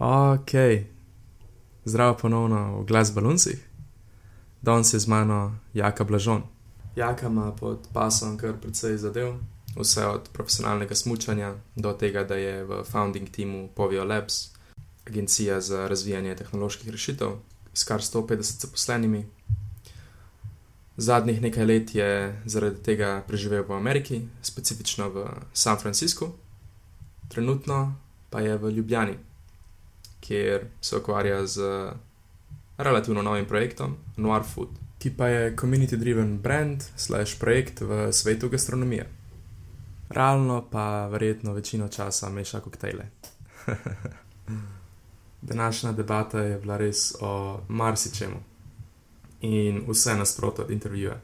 [0.00, 0.50] Ok,
[1.84, 3.68] zdravo ponovno v Glas Balunsih.
[4.62, 6.42] Danes je z mano Jaka Blažon.
[6.96, 9.34] Jaka ima pod pasom kar precej zadev,
[9.76, 14.48] vse od profesionalnega smutanja do tega, da je v founding teamu Povio Labs,
[15.06, 17.36] agencija za razvijanje tehnoloških rešitev
[17.74, 19.26] s kar 150 zaposlenimi.
[20.96, 26.32] Zadnjih nekaj let je zaradi tega preživel v Ameriki, specifično v San Franciscu,
[27.28, 27.94] trenutno
[28.30, 29.29] pa je v Ljubljani,
[30.20, 31.60] kjer se ukvarja z
[32.78, 39.08] relativno novim projektom Noir Food, ki pa je community-driven brand, slash projekt v svetu gastronomije.
[40.08, 43.04] Realno pa verjetno večino časa meša koktejle.
[45.42, 48.36] Današnja debata je bila res o marsičemu
[49.40, 51.20] in vse nasprotno od intervjuja.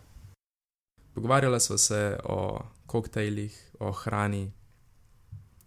[1.14, 4.52] Pogovarjala sva se o koktejlih, o hrani,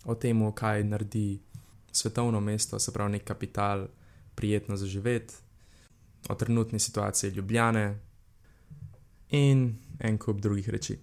[0.05, 1.39] o tem, kaj naredi
[1.91, 3.87] svetovno mesto, se pravi, nek kapital,
[4.35, 5.33] prijetno za živeti,
[6.29, 7.99] o trenutni situaciji Ljubljane
[9.29, 10.99] in en kup drugih reči.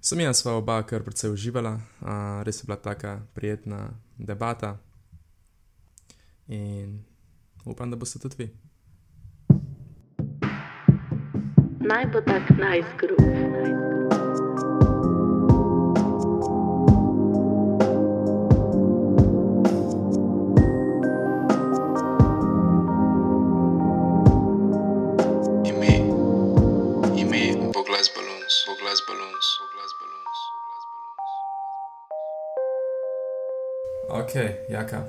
[0.00, 4.78] Sem jaz sva oba kar precej uživala, a, res je bila taka prijetna debata
[6.48, 7.04] in
[7.64, 8.48] upam, da boste tudi vi.
[11.80, 12.96] Naj bo tak nice
[28.70, 31.32] Balloons, Boglas Balloons, Boglas Balloons, Boglas Balloons.
[34.20, 34.34] Ok,
[34.70, 35.04] jaka.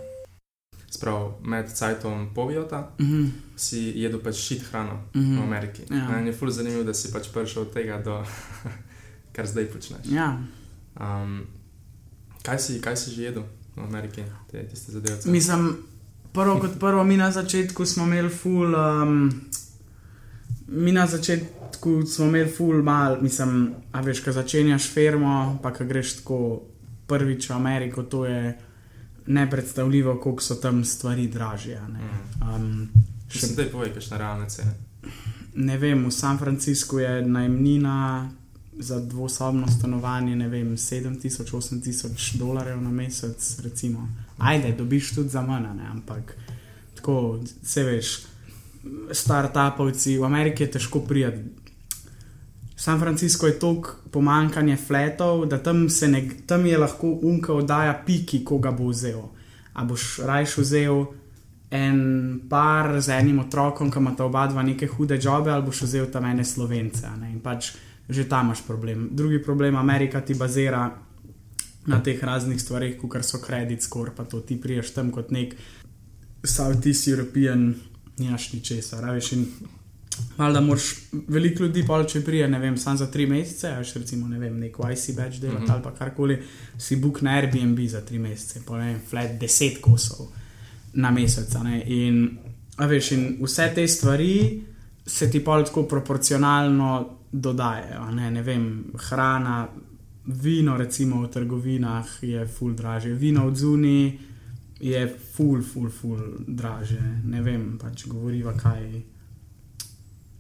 [0.90, 3.30] Sprav, med cajtom povijota Mm -hmm.
[3.56, 5.32] si jedel pač šit hrano mm Mhm.
[5.32, 5.40] -hmm.
[5.40, 5.82] v Ameriki.
[5.90, 6.10] Ja.
[6.10, 8.26] Meni je ful zanimivo, da si pač prišel od tega do
[9.34, 10.02] kar zdaj počneš.
[10.06, 10.40] Ja,
[10.96, 11.48] Um,
[12.44, 13.44] kaj, si, kaj si že jedel
[13.76, 15.18] v Ameriki, te tiste zadeve?
[15.26, 15.78] mislim,
[16.34, 18.76] prvo kot prvo, mi na začetku smo imeli ful.
[18.76, 19.32] Um,
[20.72, 25.86] mi na začetku smo imeli ful mal, mislim, a veš, ko začenjaš firmo, pa ko
[25.86, 26.62] greš tako
[27.08, 28.58] prvič v Ameriko, to je
[29.28, 31.78] nepredstavljivo, koliko so tam stvari dražje.
[31.78, 32.10] a Ne,
[32.56, 32.90] um,
[33.28, 34.74] Če sem te povej, kakšne realne cene.
[35.56, 38.32] ne vem, v San Franciscu je najemnina
[38.80, 44.10] za dvosobno stanovanje, ne vem, 7000, 8000 dolarjev na mesec, recimo.
[44.38, 45.88] Ajde, dobiš tudi za manj, ne?
[45.92, 46.36] ampak
[46.96, 48.24] tako, se veš,
[49.12, 51.44] start-upovci v Ameriki je težko prijeti.
[52.76, 58.44] San Francisco je toliko pomankanje fletov, da tam, ne, tam je lahko unka oddaja piki,
[58.46, 59.22] koga bo vzel.
[59.74, 61.06] A boš rajš vzel
[61.72, 65.84] en par z enim otrokom, ki ima ta oba dva neke hude jobe, ali boš
[65.86, 67.08] vzel tam ene slovence.
[67.20, 67.32] Ne?
[67.32, 67.72] In pač
[68.10, 69.10] že tam imaš problem.
[69.12, 70.90] Drugi problem, Amerika ti bazira
[71.86, 75.56] na teh raznih stvareh, kot so kredit score, pa to ti priješ tam kot nek
[76.44, 77.76] Southeast European,
[78.18, 79.32] nimaš ničesar, a veš.
[79.32, 79.46] In
[80.38, 80.84] Valjda moraš
[81.28, 84.58] veliko ljudi, pa če prije, ne vem, samo za tri mesece, veš, recimo, ne vem,
[84.60, 85.66] neko IC več delati mm.
[85.66, 85.74] -hmm.
[85.74, 86.38] ali pa karkoli,
[86.78, 90.28] si book na Airbnb za tri mesece, pa ne vem, flat deset kosov
[90.94, 91.56] na mesec.
[91.86, 92.38] In,
[92.78, 94.64] veš, in vse te stvari
[95.06, 98.12] se ti pa tako proporcionalno dodajajo.
[98.12, 99.68] Ne, ne vem, hrana,
[100.26, 104.12] vino, recimo v trgovinah je ful draže, vino od zunaj
[104.82, 107.02] je ful, ful, ful draže.
[107.24, 108.86] Ne vem, pač govoriva kaj.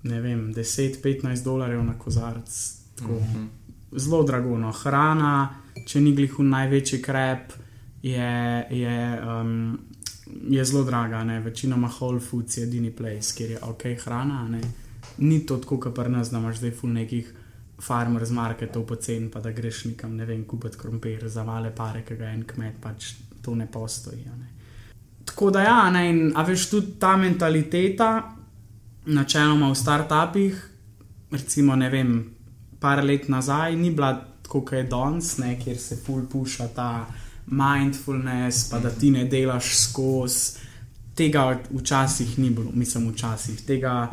[0.03, 2.49] Ne vem, 10-15 dolarjev na kozarc,
[2.95, 3.27] tako mm.
[3.33, 3.47] -hmm.
[3.99, 4.57] zelo drago.
[4.57, 4.71] No.
[4.71, 7.53] Hrana, če ni glih v največji krep,
[8.01, 9.79] je, je, um,
[10.49, 11.23] je zelo draga.
[11.23, 11.39] Ne.
[11.39, 14.47] Večinoma Whole Foods je edini place, kjer je ok hrana.
[14.47, 14.61] Ne.
[15.17, 17.33] Ni to tako, kot pri nas, da imaš zdaj ful nekih
[17.81, 22.15] farmers marketov pocen, pa da greš nekam, ne vem, kupiti krompir za male pare, ki
[22.15, 24.25] ga en kmet pač to ne postoji.
[24.25, 24.47] Ne.
[25.25, 28.11] Tako da ja, ne, in a veš tudi ta mentaliteta,
[29.05, 30.69] načeloma v startupih,
[31.31, 32.11] recimo ne vem,
[32.79, 34.13] par let nazaj, ni bila
[34.43, 37.05] tako, kot je danes, ne, kjer se full puša ta
[37.47, 40.69] mindfulness, pa da ti ne delaš skozi.
[41.15, 43.61] Tega včasih ni bilo, mislim, včasih.
[43.67, 44.09] Tega,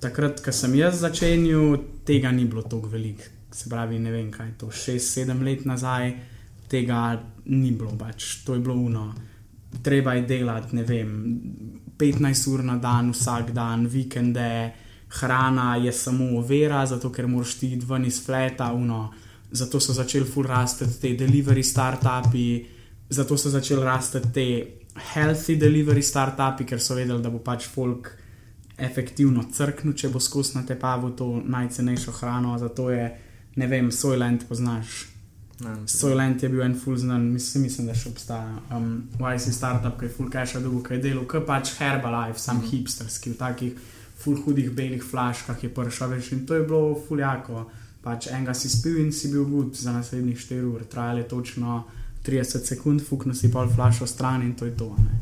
[0.00, 1.76] takrat, ko sem jaz začenjal,
[2.08, 3.28] tega ni bilo tako veliko.
[3.52, 6.12] Se pravi, ne vem, kaj je to, 6-7 let nazaj,
[6.68, 9.12] tega ni bilo pač, to je bilo uno.
[9.82, 11.10] Treba je delati, ne vem,
[11.98, 14.72] 15 ur na dan, vsak dan, vikende,
[15.20, 19.08] hrana je samo vera, zato ker moraš ti iti ven iz fleta, uno.
[19.50, 22.66] Zato so začeli ful rasti te delivery startupi,
[23.08, 24.48] zato so začeli rasti te
[25.14, 28.12] healthy delivery startupi, ker so vedeli, da bo pač folk
[28.78, 30.20] efektivno crknil, če bo
[30.54, 32.58] na te pavu to najcenejšo hrano.
[32.58, 33.06] Zato je,
[33.56, 35.17] ne vem, Soylent poznaš.
[35.60, 38.60] Mislim, Soylent je bil en full znan, mislim, mislim da še obstaja.
[38.70, 42.56] Um, YC startup, ki je full cache dolgo, ki je delal, ki pač Herbalife, sam
[42.56, 42.70] mm -hmm.
[42.70, 43.72] hipsterski, v takih
[44.18, 47.70] full hudih belih flaškah je prišel več in to je bilo full jako.
[48.02, 51.84] Pač enega si spil in si bil gud za naslednjih 4 ur, trajalo je točno
[52.26, 54.94] 30 sekund, fuknil si pol flašo stran in to je to.
[54.98, 55.20] Ne.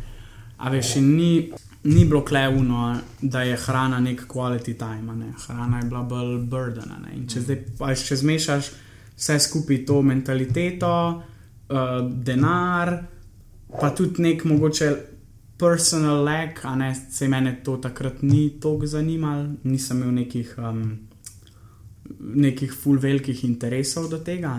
[0.56, 1.52] A veš, in ni,
[1.84, 5.32] ni bilo kleuno, da je hrana nek quality time, ne.
[5.46, 6.90] hrana je bila bolj burden.
[6.90, 7.16] a ne.
[7.16, 8.70] In če zdaj pač, če zmešaš
[9.16, 11.22] vse skupaj to mentaliteto,
[11.68, 12.92] uh, denar,
[13.80, 14.90] pa tudi nek mogoče
[15.58, 20.82] personal lag, a ne, se mene to takrat ni toliko zanimalo, nisem imel nekih, um,
[22.20, 24.52] nekih full velikih interesov do tega.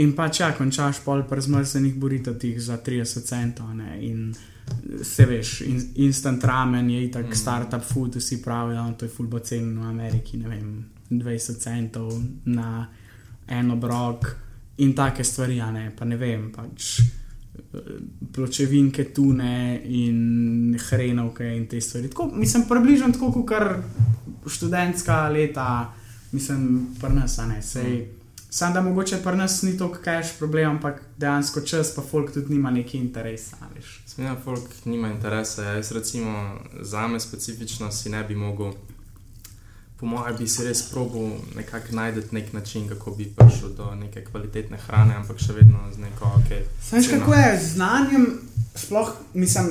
[0.00, 4.32] In pa če končaš pol prezmrznjenih boritih za 30 centov, ne, in
[5.04, 7.36] se veš, in, instant ramen je itak mm.
[7.36, 12.12] startup food, vsi pravijo, da to je full bocen v Ameriki, ne vem, 20 centov
[12.44, 12.86] na
[13.46, 14.36] en obrok
[14.76, 17.92] in take stvari, a ne, pa ne vem, pač eh,
[18.32, 22.08] pločevinke, tune in hrenovke in te stvari.
[22.08, 23.68] Tako, mislim, približno tako, kot kar
[24.46, 25.68] študentska leta,
[26.32, 27.94] mislim, prnasa ne, sej.
[28.00, 28.22] Mm.
[28.52, 32.52] Sam da mogoče pri nas ni toliko cash problem, ampak dejansko čas, pa folk tudi
[32.52, 33.56] nima neki interesa.
[33.60, 34.02] a veš.
[34.06, 35.62] Smena folk nima interesa.
[35.62, 35.72] ja.
[35.72, 38.72] Jaz recimo za me specifično si ne bi mogel,
[40.02, 44.24] po mojem, bi si res probil nekako najti nek način, kako bi prišel do neke
[44.24, 46.50] kvalitetne hrane, ampak še vedno z neko ok.
[46.88, 47.02] Ceno.
[47.10, 48.24] kako je z znanjem,
[48.74, 49.68] sploh mislim,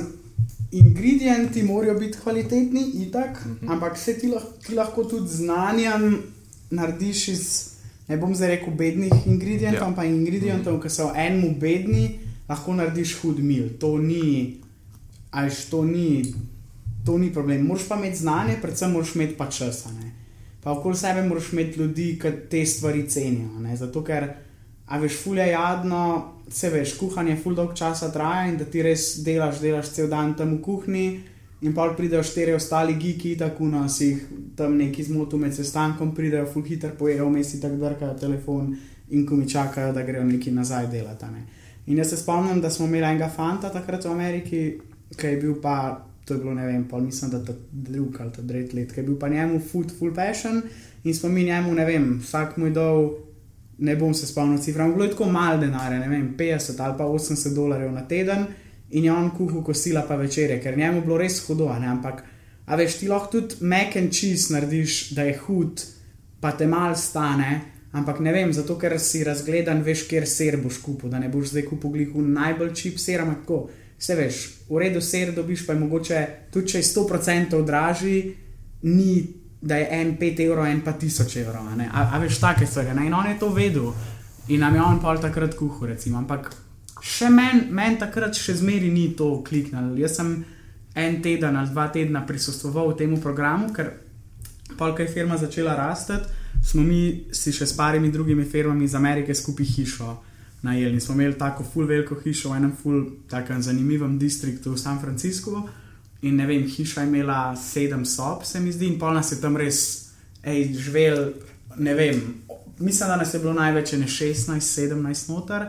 [0.72, 3.72] ingredienti morajo biti kvalitetni, itak, mm -hmm.
[3.72, 6.22] ampak se ti, lah, ti lahko tudi znanjem
[6.70, 7.44] narediš iz,
[8.08, 9.88] ne bom zdaj rekel, bednih ingredientov, Ja.
[9.88, 10.82] ampak ingredientov, mm -hmm.
[10.82, 12.18] ki so enemu bedni,
[12.48, 13.68] lahko narediš hud mil.
[13.78, 14.56] To ni,
[15.30, 16.34] ajš, to ni,
[17.04, 17.66] to ni problem.
[17.66, 19.86] Moraš pa imeti znanje, predvsem moraš imeti pa čas.
[19.86, 20.21] a ne.
[20.62, 23.58] Pa okoli sebe moraš imeti ljudi, ki te stvari cenijo.
[23.60, 23.76] ne.
[23.76, 24.28] Zato ker,
[24.86, 29.24] a veš, fulje jadno, se veš, kuhanje ful dolg časa traja in da ti res
[29.24, 31.20] delaš, delaš cel dan tam v kuhinji.
[31.62, 34.22] In pa pridejo štiri ostali geeki, tako no, si jih
[34.56, 38.72] tam neki zmotil med sestankom, pridejo ful hitro pojejo, vmes tako drkajo telefon
[39.10, 41.26] in ko mi čakajo, da grejo neki nazaj delati.
[41.30, 41.44] Ne.
[41.86, 44.62] In jaz se spomnim, da smo imeli enega fanta takrat v Ameriki,
[45.16, 45.76] ki je bil pa,
[46.24, 49.00] to je bilo ne vem, pol mislim, da ta drug ali ta tretji let, ki
[49.00, 50.62] je bil pa njemu food full passion
[51.04, 53.08] in smo mi njemu, ne vem, vsak moj dol,
[53.78, 57.04] ne bom se spomnil cifra, bilo je tako malo denarja, ne vem, 50 ali pa
[57.04, 58.46] 80 dolarjev na teden
[58.90, 62.22] in je on kuhal kosila pa večerje, ker njemu bilo res hudo, ne, ampak
[62.66, 65.82] a veš, ti lahko tudi mac and cheese narediš, da je hud,
[66.40, 67.60] pa te mal stane.
[67.92, 71.50] Ampak ne vem, zato ker si razgledan, veš, kjer ser boš kupil, da ne boš
[71.50, 73.58] zdaj kupil glihu najbolj čip ser, ampak tako.
[74.02, 76.20] Vse veš, v redu ser dobiš, pa je mogoče
[76.50, 78.16] tudi če je 100% dražji,
[78.82, 79.12] ni
[79.62, 81.68] da je en 5 evrov, en pa 1000 evrov.
[81.70, 82.08] a.
[82.10, 83.06] A, veš, take stvari.
[83.06, 83.92] In on je to vedel
[84.48, 86.18] in nam je on pol takrat kuhal, recimo.
[86.18, 86.50] Ampak
[86.98, 89.94] še meni men takrat še zmeri ni to kliknil.
[89.98, 90.34] Jaz sem
[90.94, 93.92] en teden ali dva tedna prisostvoval temu programu, ker
[94.78, 96.18] pol, ko je firma začela rasti,
[96.64, 100.10] smo mi si še s parimi drugimi firmami iz Amerike skupaj hišo
[100.62, 100.94] najeli.
[100.94, 105.00] In smo imeli tako full veliko hišo v enem full takem zanimivem distriktu v San
[105.00, 105.68] Franciscu.
[106.22, 109.40] In ne vem, hiša je imela sedem sob, se mi zdi, in pol nas je
[109.42, 109.78] tam res,
[110.44, 111.32] hej, živel,
[111.76, 112.20] ne vem,
[112.78, 115.66] mislim, da nas je bilo največ ne 16, 17 noter.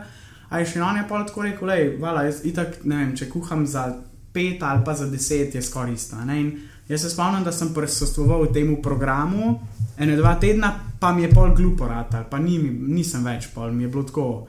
[0.48, 3.66] A je še je pol tako rekel, hej, vala, jaz itak, ne vem, če kuham
[3.66, 3.88] za
[4.34, 6.16] pet ali pa za deset, je skoraj isto.
[6.16, 6.54] In
[6.88, 9.58] jaz se spomnim, da sem prisostvoval temu programu,
[9.98, 10.70] ene dva tedna,
[11.00, 14.46] pa mi je pol glupo rata, pa ni, nisem več pol, mi je bilo tako.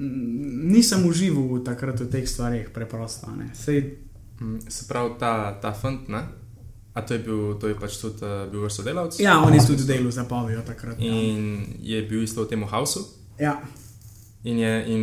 [0.00, 0.32] Mm,
[0.66, 3.26] Nisem užival takrat v teh stvarih, preprosto.
[3.26, 3.50] a ne.
[3.54, 3.96] Sej,
[4.40, 6.22] Mm, Se pravi, ta, ta fant, ne?
[6.94, 9.20] A to je bil, to je pač tudi uh, bil vaš sodelavec?
[9.20, 10.96] ja, on je tudi delal za povijo takrat.
[10.98, 11.12] Ja.
[11.12, 11.42] In
[11.78, 13.04] je bil isto v tem hausu.
[13.38, 13.60] Ja.
[14.42, 15.02] In, je, in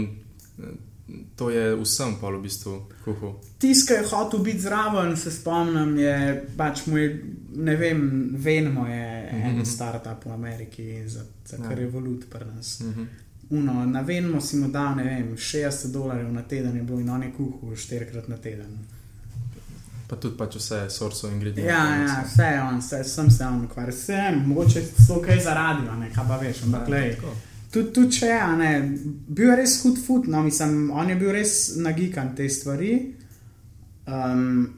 [1.35, 2.73] to je vsem pol v bistvu
[3.05, 3.37] kuhal.
[3.57, 6.15] Tisk, ki je hotel biti zraven, se spomnim, je
[6.57, 7.05] pač moj,
[7.55, 8.01] ne vem,
[8.35, 11.63] Venmo je en startup v Ameriki, za, za Ja.
[11.63, 12.79] kar je valut pri nas.
[12.81, 13.05] Mhm.
[13.49, 17.09] Uno, na Venmo si mu dal, ne vem, 60 dolarjev na teden je bilo in
[17.09, 18.77] on je kuhal štirikrat na teden.
[20.07, 21.71] Pa tudi pač vse sorso ingrediente.
[21.71, 25.87] Ja, ja, vse je on, vse, sem se on ukvarjal, sem, mogoče so kaj zaradi,
[25.99, 27.15] ne, kaj pa veš, ampak lej.
[27.15, 27.35] tako.
[27.71, 28.71] Tudi, tudi če je, ne,
[29.27, 32.93] bil je res hud food, no, mislim, on je bil res nagikan te stvari.
[34.07, 34.69] Um,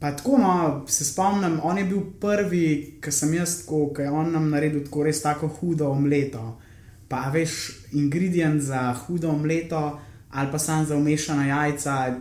[0.00, 0.54] pa tako, no,
[0.90, 2.66] se spomnim, on je bil prvi,
[3.02, 6.58] ki sem jaz tako, ki je on nam naredil tako res tako hudo omleto.
[7.12, 7.58] Pa veš,
[7.92, 10.00] ingredient za hudo omleto
[10.32, 12.20] ali pa sam za umešana jajca.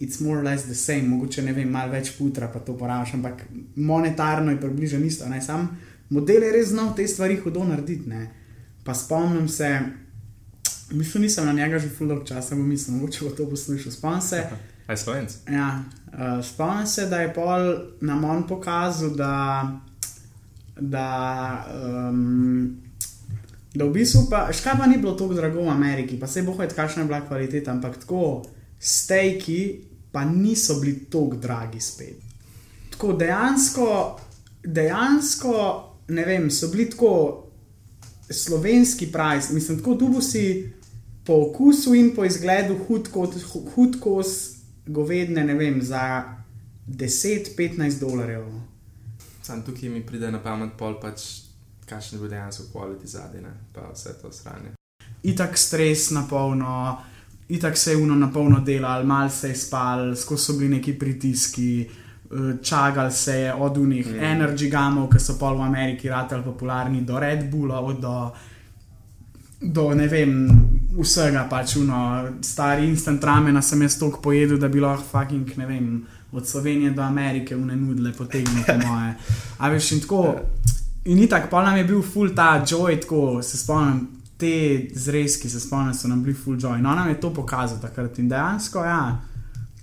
[0.00, 3.14] It's more or less the same, mogoče ne vem, malo več putra pa to porabiš,
[3.14, 3.42] ampak
[3.76, 5.28] monetarno je približno isto.
[5.28, 5.40] ne.
[5.42, 5.68] Sam
[6.10, 8.08] model je res znal te stvari hudo narediti.
[8.08, 8.30] Ne.
[8.84, 9.80] Pa spomnim se,
[10.90, 13.92] Mislim, nisem na njega že full dolg časa, bom mislil, mogoče bo to poslušal.
[13.92, 14.42] Spomnim se,
[14.86, 15.32] Aj slovenc.
[15.50, 19.72] ja, uh, spomnim se, da je pol nam on pokazal, da,
[20.80, 21.08] da,
[22.10, 22.76] um,
[23.74, 26.52] da v bistvu pa, škaj pa ni bilo tako drago v Ameriki, pa se bo
[26.54, 28.44] hojt, kakšna je bila kvaliteta, ampak tako
[28.78, 29.80] stejki
[30.12, 32.20] pa niso bili tako dragi spet.
[32.90, 33.88] Tako dejansko,
[34.64, 35.54] dejansko,
[36.08, 37.40] ne vem, so bili tako
[38.30, 40.70] slovenski price, mislim, tako tu si
[41.26, 42.76] po okusu in po izgledu
[43.74, 44.28] hud kos
[44.86, 46.24] govedne, ne vem, za
[46.86, 48.44] 10-15 dolarjev.
[49.42, 51.43] Sam tukaj mi pride na pamet pol pač,
[51.88, 53.40] kakšen bo dejansko kvaliteti zadnji,
[53.72, 54.74] pa vse to sranje.
[55.22, 56.96] Itak stres na polno,
[57.48, 60.98] itak se je uno na polno delal, mal se je spal, skozi so bili neki
[60.98, 61.80] pritiski.
[61.80, 64.18] eh, Čagal se je od unih mm.
[64.18, 68.32] energy gamov, ki so pol v Ameriki ratali popularni, do Red Bulla, do,
[69.60, 70.48] do ne vem,
[70.98, 75.66] vsega pač uno, stari instant ramena sem jaz toliko pojedel, da bi lahko fucking, ne
[75.66, 79.14] vem, od Slovenije do Amerike vne nudile potegnil po moje.
[79.58, 80.34] A veš, in tako,
[81.04, 84.06] in ni tako, pa nam je bil full ta joy, tako se spomnim,
[84.36, 84.52] te
[84.94, 86.80] zrezki se spomnim, so nam bili full joy.
[86.80, 89.20] No, nam je to pokazal takrat in dejansko, ja.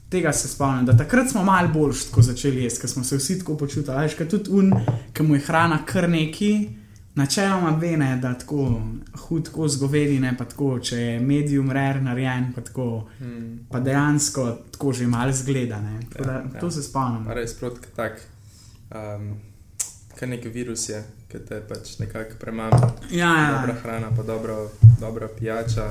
[0.10, 3.58] Tega se spomnim, da takrat smo malo bolj začeli jesti, ker smo se vsi tako
[3.58, 3.98] počutili.
[3.98, 4.74] Veš, tudi un,
[5.14, 6.70] ki mu je hrana kar neki,
[7.16, 8.82] načeloma vene, da tako
[9.14, 13.60] hud tako zgovedine, pa tako, če je medium rare narejen, pa tako, Hmm.
[13.70, 15.80] pa dejansko tako že malo zgleda.
[15.82, 16.00] Ne.
[16.12, 16.72] Tako Da, Ja, to ja.
[16.72, 17.28] se spomnim.
[17.32, 18.22] Res proti tak,
[18.92, 19.36] um,
[20.22, 21.00] kar neki virus je,
[21.32, 22.92] ki te pač nekako premama.
[23.10, 23.80] Ja, Dobra ja.
[23.82, 25.88] hrana, pa dobro, dobra pijača.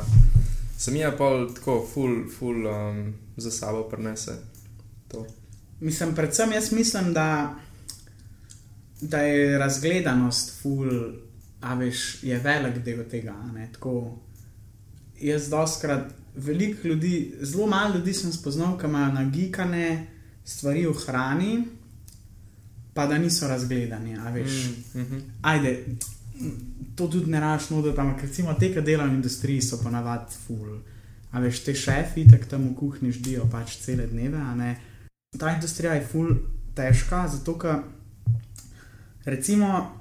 [0.78, 3.00] Sem je pa tako full, full um,
[3.36, 4.36] za sabo prenese.
[5.10, 5.24] To.
[5.80, 7.56] Mislim, predvsem jaz mislim, da,
[9.00, 10.94] da je razgledanost, ful,
[11.60, 13.34] a veš, je velik del tega.
[13.72, 14.14] Tako,
[15.18, 16.06] jaz doskrat,
[16.36, 20.06] veliko ljudi, zelo malo ljudi sem spoznal, ki imajo nagikane
[20.44, 21.52] stvari v hrani,
[22.94, 24.16] pa da niso razgledani.
[24.18, 25.20] a Veš, Mm -hmm.
[25.42, 25.84] ajde,
[26.96, 30.80] to tudi ne raš nuditi, ampak recimo te, ki delajo v industriji, so ponavadi full.
[31.30, 34.38] A veš, te šefi, tako tam v kuhinji ždijo pač cele dneve.
[34.38, 34.80] a ne.
[35.38, 36.34] Ta industrija je full
[36.74, 37.82] težka, zato ker
[39.24, 40.00] recimo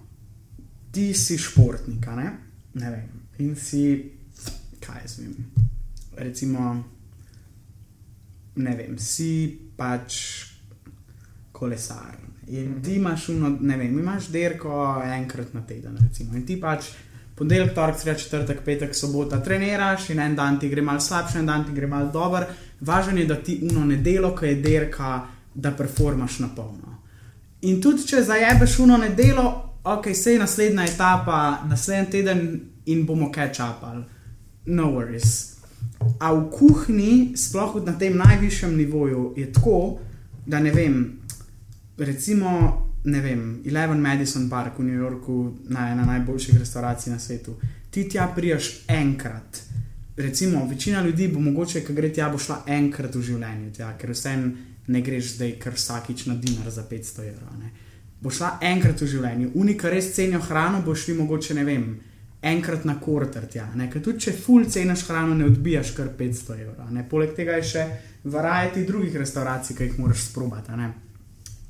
[0.91, 2.31] ti si športnik, ne?
[2.73, 4.11] ne vem, in si,
[4.79, 5.35] kaj jaz vem,
[6.17, 6.83] recimo,
[8.55, 9.31] ne vem, si
[9.77, 10.19] pač
[11.51, 12.28] kolesar.
[12.49, 16.35] In ti imaš, uno, ne vem, imaš derko enkrat na teden, recimo.
[16.35, 16.87] In ti pač
[17.37, 21.45] ponedeljek, torek, sreda, četrtek, petek, sobota treniraš in en dan ti gre malo slabše, en
[21.45, 22.47] dan ti gre malo dober.
[22.81, 26.97] Važno je, da ti uno nedelo, ko je derka, da performaš na polno.
[27.61, 29.45] In tudi če zajebeš uno nedelo,
[29.83, 31.39] ok, sej naslednja etapa,
[31.69, 32.43] naslednji teden
[32.85, 34.03] in bomo catch-upali.
[34.65, 35.59] No worries.
[36.19, 39.99] A v kuhinji, sploh na tem najvišjem nivoju, je tako,
[40.45, 41.19] da ne vem,
[42.05, 47.57] recimo, ne vem, Eleven Madison Park v New Yorku, na ena najboljših restauracij na svetu,
[47.89, 49.61] ti tja priješ enkrat.
[50.17, 54.11] Recimo, večina ljudi bo mogoče, ki gre tja, bo šla enkrat v življenju, tja, ker
[54.11, 54.49] vsem
[54.87, 57.55] ne greš zdaj kar vsakič na dinar za 500 evrov.
[57.59, 57.71] ne.
[58.21, 61.89] Bo šla enkrat v življenju, unika res cenijo hrano, bo šli mogoče ne vem.
[62.41, 63.89] Enkrat na kvarter tja, ne?
[63.91, 66.91] ker tudi če full ceniš hrano, ne odbijaš kar 500 evrov.
[66.91, 67.03] ne.
[67.09, 67.85] Poleg tega je še
[68.23, 70.71] varajati drugih restauracij, ki jih moraš sprobati.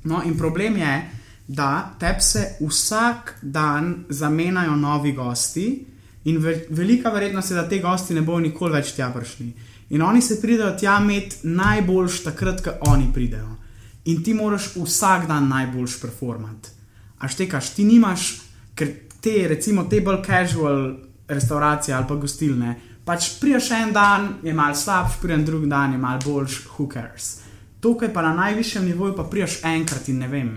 [0.04, 1.10] No, in problem je,
[1.46, 5.86] da tebi se vsak dan zamenjajo novi gosti,
[6.24, 9.52] in ve velika verjetnost je, da te gosti ne bodo nikoli več tja prišli.
[9.90, 13.56] In oni se pridejo tja imeti najboljš takrat, ko oni pridejo.
[14.04, 16.70] In ti moraš vsak dan najboljš performati.
[17.18, 18.30] A štekaš, ti nimaš,
[18.74, 20.94] ker te, recimo, te bolj casual
[21.28, 25.98] restauracije ali pa gostilne, pač priješ en dan, je mal slabš, prijem drug dan, je
[25.98, 27.40] mal boljš, who cares.
[27.80, 30.50] Tukaj pa na najvišjem nivoju pa priješ enkrat in ne vem.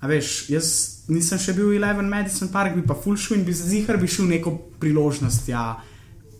[0.00, 0.68] A veš, jaz
[1.12, 4.08] nisem še bil v Eleven Madison Park, bi pa full šel in bi zihar bi
[4.08, 5.74] šel neko priložnost ja,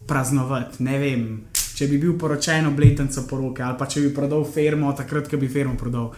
[0.09, 0.81] praznovati.
[0.87, 5.29] Ne vem, če bi bil poročen obletnico poroke ali pa če bi prodal firmo, takrat,
[5.29, 6.13] ko bi firmo prodal.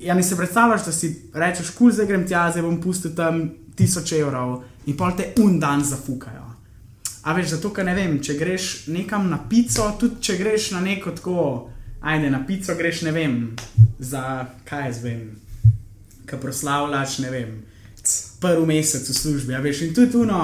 [0.00, 3.42] Ja, mi se predstavljaš, da si rečeš, kul, zdaj grem tja, zdaj bom pustil tam
[3.76, 6.46] tisoč evrov in pol te un dan zafukajo.
[7.28, 10.80] A veš, zato, ker ne vem, če greš nekam na pico, tudi če greš na
[10.80, 11.44] neko tako,
[12.00, 13.36] ajde, na pico greš, ne vem,
[13.98, 15.22] za kaj jaz vem,
[16.26, 17.54] ki proslavljaš, ne vem,
[18.40, 20.40] prvi mesec v službi, a veš, in tudi tuno,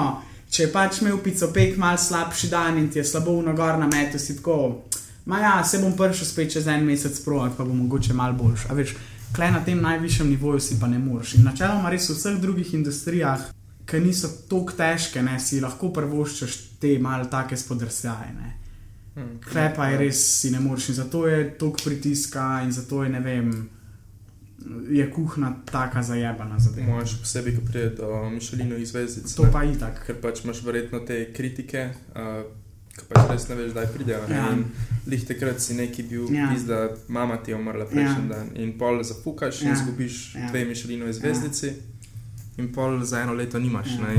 [0.49, 3.79] če je pač imel pico pek mal slabši dan in ti je slabo v nagor
[3.81, 4.85] na metu, si tako,
[5.25, 8.69] ma ja, se bom prišel spet čez en mesec provat, pa bo mogoče mal boljš,
[8.69, 8.95] a veš,
[9.35, 11.35] klej na tem najvišjem nivoju si pa ne moreš.
[11.35, 13.49] In načeloma res v vseh drugih industrijah
[13.87, 18.33] ki niso tako težke, ne, si lahko prvoščeš te malce take spodrsljaje.
[18.35, 18.55] ne.
[19.17, 19.39] Hmm.
[19.41, 23.19] Klepa je res, si ne moreš in zato je toliko pritiska in zato je ne
[23.19, 23.49] vem.
[24.89, 26.87] Je kuhna taka zajebana zadeva.
[26.89, 29.33] Moje še posebej, ko pride do Mišelinovih zvezdic.
[29.33, 29.51] To ne.
[29.51, 30.01] pa itak.
[30.05, 31.83] Ker pač imaš verjetno te kritike,
[32.13, 32.41] uh,
[32.91, 34.21] ki pač res ne veš, kdaj pridejo.
[34.27, 34.35] ne.
[34.35, 34.51] Ja.
[34.51, 34.65] In
[35.07, 36.51] Lih takrat si neki bil, Ja.
[36.51, 36.59] ja.
[36.67, 38.29] da mama ti je umrla prejšnji Ja.
[38.29, 38.49] dan.
[38.55, 39.69] In pol zapukaš Ja.
[39.69, 40.41] in izgubiš Ja.
[40.41, 40.49] ja.
[40.51, 41.73] dve Mišelinove zvezdici,
[42.57, 43.87] in pol za eno leto nimaš.
[43.95, 44.13] Ja.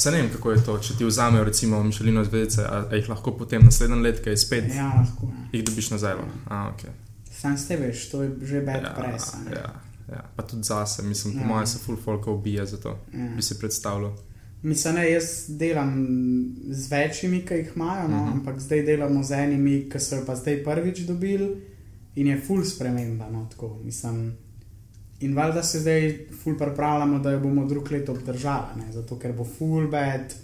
[0.00, 0.02] Ja.
[0.02, 3.08] Se ne vem, kako je to, če ti vzamejo recimo Mišelinove zvezdice, a, a jih
[3.08, 5.26] lahko potem naslednji let, ki je spet, Ja, lahko.
[5.28, 5.48] Ja.
[5.52, 6.14] jih dobiš nazaj.
[6.46, 6.90] A, okay.
[7.32, 9.34] Sam ste veš, to je že bad ja, press.
[9.44, 9.52] ne.
[9.52, 9.74] ja,
[10.08, 10.22] ja.
[10.36, 11.42] Pa tudi zase, mislim, po Ja.
[11.42, 11.48] ja.
[11.48, 13.28] mojem se full folk ubija za to, Ja.
[13.28, 14.12] bi si predstavljal.
[14.62, 15.92] Mislim, ne, jaz delam
[16.70, 18.28] z večjimi, ki jih imajo, no, uh Mhm.
[18.28, 18.32] -huh.
[18.32, 21.56] ampak zdaj delamo z enimi, ki so jo pa zdaj prvič dobili
[22.14, 23.30] in je full sprememba.
[23.30, 24.32] No, tako, mislim.
[25.20, 26.06] In valjda se zdaj
[26.42, 30.34] full pripravljamo, da jo bomo drug let obdržali, ne, zato ker bo full bed,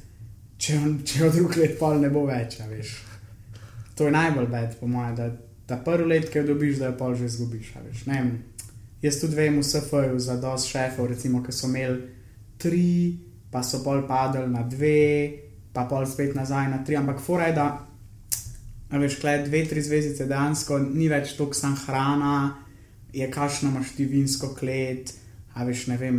[0.59, 2.97] če, če jo drug let pol ne bo več, a veš.
[3.97, 5.31] To je najbolj bed, po mojem, da
[5.67, 7.73] ta prvi let, ki jo dobiš, da jo pol že izgubiš.
[7.87, 8.05] veš.
[8.07, 8.35] Ne vem,
[9.03, 12.01] Jaz tudi vem v SFJ-u za dosti šefov, recimo, ki so imeli
[12.59, 13.19] tri,
[13.53, 15.33] pa so pol padli na dve,
[15.73, 17.67] pa pol spet nazaj na tri, ampak fora je, da
[18.97, 22.66] veš, klej dve, tri zvezdice dejansko ni več toliko sam hrana,
[23.17, 25.15] je kašno imaš ti vinsko klet,
[25.55, 26.19] a veš, ne vem.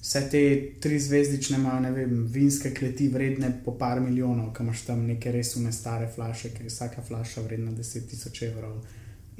[0.00, 0.40] Vse te
[0.80, 5.32] tri zvezdične imajo, ne vem, vinske kleti vredne po par milijonov, ki imaš tam neke
[5.32, 8.78] res ume stare flaše, ki je vsaka flaša vredna 10 tisoč evrov.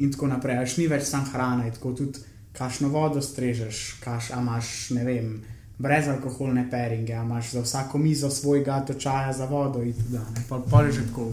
[0.05, 2.21] In tako naprej, až ni več sam hrana, tako tudi
[2.53, 5.33] kašno vodo strežeš, kaš, a imaš, ne vem,
[5.81, 10.45] brezalkoholne peringe, a imaš za vsako mizo svoj gato čaja za vodo in tako naprej.
[10.49, 11.31] Pol, pol je že tako,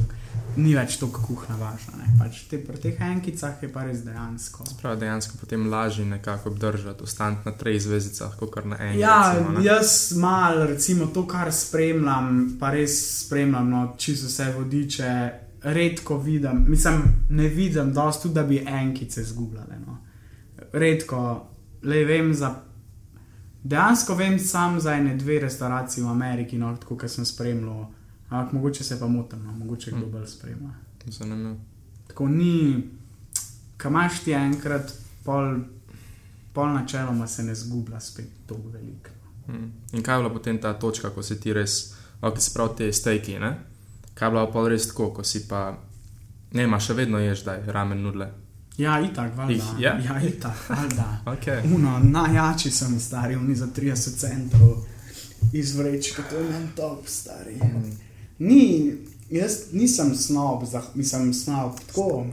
[0.57, 1.99] ni več toliko kuhna važna.
[2.01, 2.11] Ne?
[2.19, 4.65] Pač te, pri teh enkicah je pa res dejansko.
[4.81, 8.99] Prav dejansko potem lažje nekako obdržati, ostati na treh zvezdicah, kot kar na enem.
[8.99, 9.65] Ja, recimo, ne.
[9.65, 15.11] jaz malo, recimo, to, kar spremljam, pa res spremljam, no, čisto vse vodiče,
[15.67, 19.77] redko vidim, mislim, ne vidim, dosti tudi, da bi enkice zgubljale.
[19.85, 19.99] No.
[20.73, 21.21] Redko,
[21.83, 22.55] le vem za.
[23.67, 27.87] Dejansko vem sam za ene dve restauracije v Ameriki, no, tako kot sem spremljal,
[28.29, 30.11] ampak mogoče se pa motim, no, mogoče kdo Hm.
[30.11, 30.69] bolj spremlja.
[31.05, 31.55] Zanimivo.
[32.07, 32.83] Tako ni,
[33.77, 35.59] kam imaš ti enkrat, pol,
[36.53, 39.09] pol načeloma se ne zgublja spet tako veliko.
[39.47, 39.71] Mm.
[39.93, 42.93] In kaj je bila potem ta točka, ko si ti res, ok, se pravi te
[42.93, 43.57] stejki, ne?
[44.13, 45.77] Kaj je bila pa res tako, ko si pa,
[46.51, 48.27] ne, imaš še vedno ješ, da je ramen nudle.
[48.77, 49.53] Ja, itak, valjda.
[49.53, 49.93] Jih je?
[50.05, 51.07] Ja, itak, valjda.
[51.33, 51.75] Okay.
[51.75, 54.85] Uno, najjači sem stari, oni za 30 centov
[55.53, 57.55] iz vrečke, to je meni top, stari.
[57.55, 58.06] Mm.
[58.39, 58.93] Ni,
[59.29, 62.25] jaz nisem snob, za, mislim snob, tako.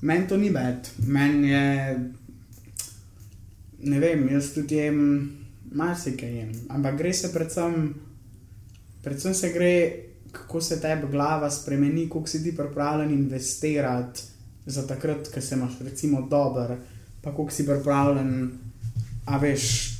[0.00, 1.98] Meni to ni bed, meni je,
[3.78, 5.00] ne vem, jaz tudi jem,
[5.72, 7.94] marsikaj jem, ampak gre se predvsem,
[9.02, 9.72] predvsem se gre,
[10.32, 14.22] kako se tebi glava spremeni, koliko si ti pripravljen investirati
[14.66, 16.76] za takrat, ko se imaš recimo dober,
[17.22, 18.50] pa koliko si pripravljen,
[19.26, 19.97] a veš.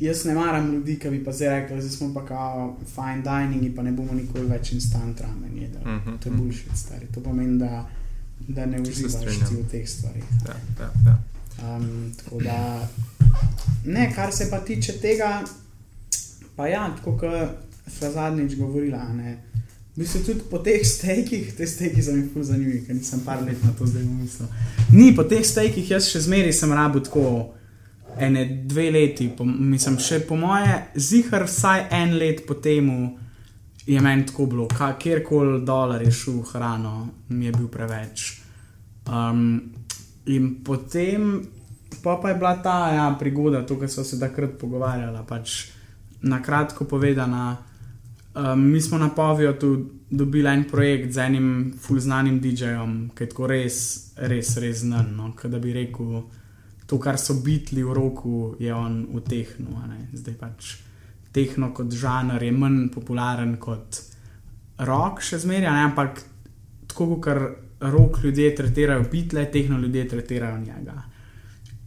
[0.00, 3.76] Jaz ne maram ljudi, ki bi pa zdaj rekli, da smo pa kao fine dining,
[3.76, 5.80] pa ne bomo nikoli več instant ramen jedli.
[5.80, 6.42] Mhm, To je mhm.
[6.42, 7.06] bullshit, stari.
[7.14, 7.88] To pomeni, da,
[8.48, 10.24] da ne uživaš ti v teh stvarih.
[10.48, 11.18] Ja, ja, ja.
[11.62, 12.88] Um, tako da,
[13.84, 15.44] ne, kar se pa tiče tega,
[16.56, 19.08] pa ja, tako kot sva zadnjič govorila.
[19.12, 19.36] Ne,
[19.96, 23.42] v bistvu tudi po teh stekih, te steki so mi fuz zanimivi, ker nisem par
[23.44, 24.48] let na to zdaj umislil.
[24.92, 27.52] Ni po teh stekih, jaz še zmeraj sem rabu tako.
[28.18, 33.18] Ene dve leti, po, mislim, še po moje, zihar vsaj en let po temu
[33.86, 38.40] je meni tako bilo, ka- kjerkoli dolar je šel hrano, mi je bil preveč.
[39.08, 39.72] Um,
[40.26, 41.42] in potem,
[42.02, 45.18] pa, pa je bila ta ja, prigoda, to, kar smo se takrat pogovarjali.
[45.28, 45.56] Pač,
[46.22, 47.56] na kratko povedano,
[48.34, 49.56] um, mi smo na Povijo
[50.10, 53.80] dobili en projekt z enim fulznanim DJ-jem, ki je tako res,
[54.16, 55.10] res, res znan.
[55.16, 56.22] No, Ke da bi rekel,
[56.92, 59.80] to, kar so bitli v roku, je on v tehnu.
[60.12, 60.74] Zdaj pač
[61.32, 64.02] tehno kot žanr je manj popularen kot
[64.84, 66.20] rock, še zmeraj, ampak
[66.92, 70.98] tako kot rok ljudje tretirajo bitle, tehno ljudje tretirajo njega.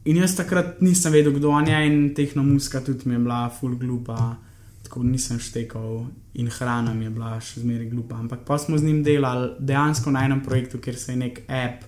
[0.09, 3.45] In jaz takrat nisem vedel, kdo on je, in tehno muska tudi mi je bila
[3.49, 4.35] full glupa,
[4.85, 6.05] tako nisem štekal,
[6.41, 8.17] in hrana mi je bila še zmeraj glupa.
[8.17, 11.85] Ampak pa smo z njim delali dejansko na enem projektu, kjer se je nek app,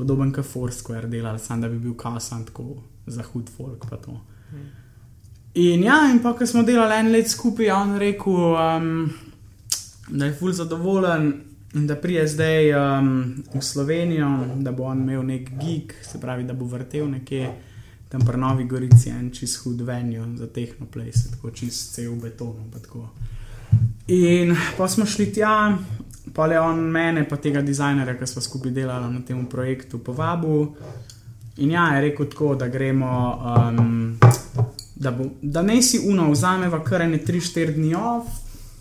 [0.00, 3.86] podoben kot Foursquare, delal, sam da bi bil kaosan tako za hud folk.
[5.54, 9.10] In ja, in pa ko smo delali en let skupaj, je on rekel, um,
[10.08, 11.32] da je ful zadovoljen
[11.74, 13.10] in da prije zdaj um,
[13.54, 14.30] v Slovenijo,
[14.62, 17.50] da bo on imel nek gig, se pravi, da bo vrtel nekje.
[18.10, 22.16] tam pri Novi Gorici en čist hud venjo za tehnoplace, tako čist cel
[22.72, 23.08] tako.
[24.08, 25.78] In pa smo šli tja,
[26.34, 30.66] pa je on mene, pa tega dizajnerja, ki smo skupaj delali na tem projektu, povabil.
[31.56, 33.10] In ja, je rekel tako, da gremo,
[33.44, 34.18] um,
[34.96, 38.28] da, bo, da ne si uno, vzameva kar ene 3-4 dni off,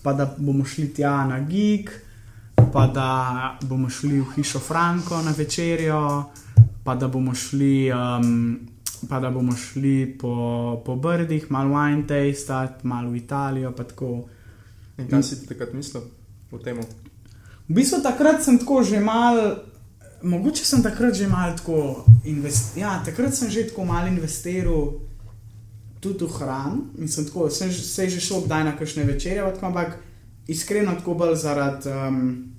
[0.04, 1.90] pa da bomo šli tja na gig,
[2.74, 3.10] pa da
[3.62, 6.02] bomo šli v hišo Franko na večerjo,
[6.84, 7.92] pa da bomo šli.
[7.92, 8.60] Um,
[9.08, 13.72] Pa da bomo šli po, po Brdih, malo wine taste, malo v Italijo.
[13.72, 14.26] pa tako.
[14.98, 16.04] In kaj si ti takrat mislil
[16.52, 16.84] o tem?
[17.70, 19.62] V bistvu takrat sem tako že mal,
[20.24, 22.82] mogoče sem takrat že mal tako investiral.
[22.82, 25.00] Ja, takrat sem že tako mal investiral
[26.02, 26.90] tudi v hrano.
[26.98, 30.00] Mislim, tako, sem že- se je že šel kdaj na kakšne večerje, tako, ampak
[30.48, 32.50] iskreno tako bolj zaradi um,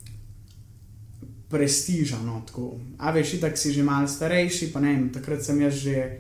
[1.51, 2.17] prestiža.
[2.25, 2.79] No, tako.
[2.99, 6.19] A veš, da si že mal starejši, pa ne vem, takrat sem jaz že,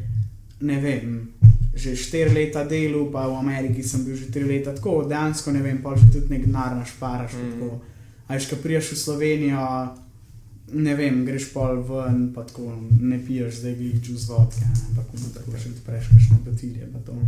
[0.60, 1.30] ne vem.
[1.74, 5.62] Že štiri leta delal, pa v Ameriki sem bil že tri leta tako, dejansko ne
[5.62, 7.32] vem, pa že tudi nek denar našparaš.
[7.38, 7.62] Mm.
[7.62, 7.78] A
[8.30, 9.66] veš, ko priješ v Slovenijo,
[10.72, 15.34] ne vem, greš pol ven, pa tako ne piješ zdaj glih čuz vodke, ne, ampak
[15.34, 16.90] tako še odpreš kakšno batilje.
[16.92, 17.18] pa.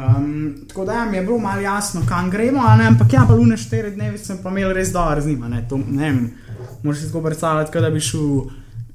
[0.00, 3.34] Um, tako da ja, mi je bilo malo jasno, kam gremo, ne, ampak ja, pa
[3.34, 5.48] lune štiri dneve sem pa imel res dobro z njima.
[5.48, 6.30] Ne, to, ne vem,
[6.82, 8.42] moraš si tako predstavljati, da bi šel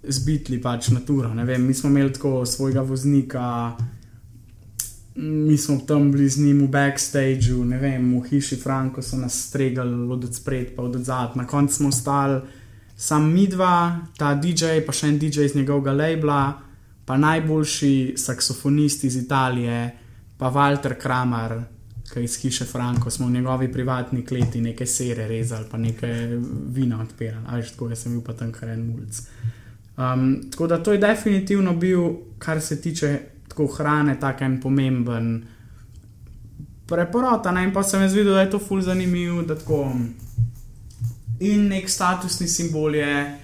[0.07, 1.33] z bitli pač na turo.
[1.33, 3.75] Ne vem, mi smo imeli tako svojega voznika,
[5.15, 9.47] mi smo tam bili z njim v backstageu, ne vem, v hiši Franko so nas
[9.47, 11.35] stregali od spred pa od zadaj.
[11.35, 12.41] Na koncu smo ostali
[12.95, 16.41] sam mi dva, ta DJ, pa še en DJ iz njegovega labla,
[17.05, 19.91] pa najboljši saksofonist iz Italije,
[20.37, 21.59] pa Walter Kramer,
[22.11, 26.37] ki iz hiše Franko, smo v njegovi privatni kleti neke sere rezali, pa nekaj
[26.73, 29.21] vina odpirali, ali tako, jaz sem bil pa tam kar en mulj.
[29.95, 35.45] Um, tako da to je definitivno bil, kar se tiče tako hrane, tako en pomemben
[36.87, 37.45] preporod.
[37.63, 39.91] In pa sem jaz videl, da je to ful zanimivo, da tako
[41.39, 43.39] in nek statusni simbol je,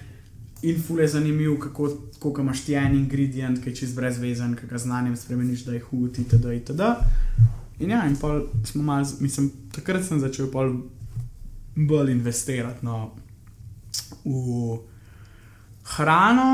[0.62, 1.90] in ful je zanimiv, kako,
[2.22, 5.80] kako imaš ti en ingredient, ki je čist brezvezen, ki ga znanjem spremeniš, da je
[5.90, 6.54] hud, itd.
[6.56, 6.80] itd.
[7.80, 10.76] In ja, in pol smo malo, mislim, takrat sem začel pol
[11.74, 13.14] bolj investirati no,
[14.24, 14.78] v
[15.96, 16.50] hrano,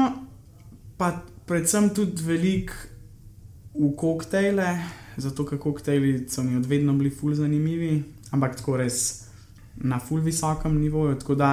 [0.96, 1.12] pa
[1.46, 2.87] predvsem tudi veliko
[3.78, 4.68] v koktejle,
[5.16, 9.28] zato ker koktejli so mi od vedno bili ful zanimivi, ampak tako res
[9.76, 11.18] na ful visokem nivoju.
[11.18, 11.52] Tako da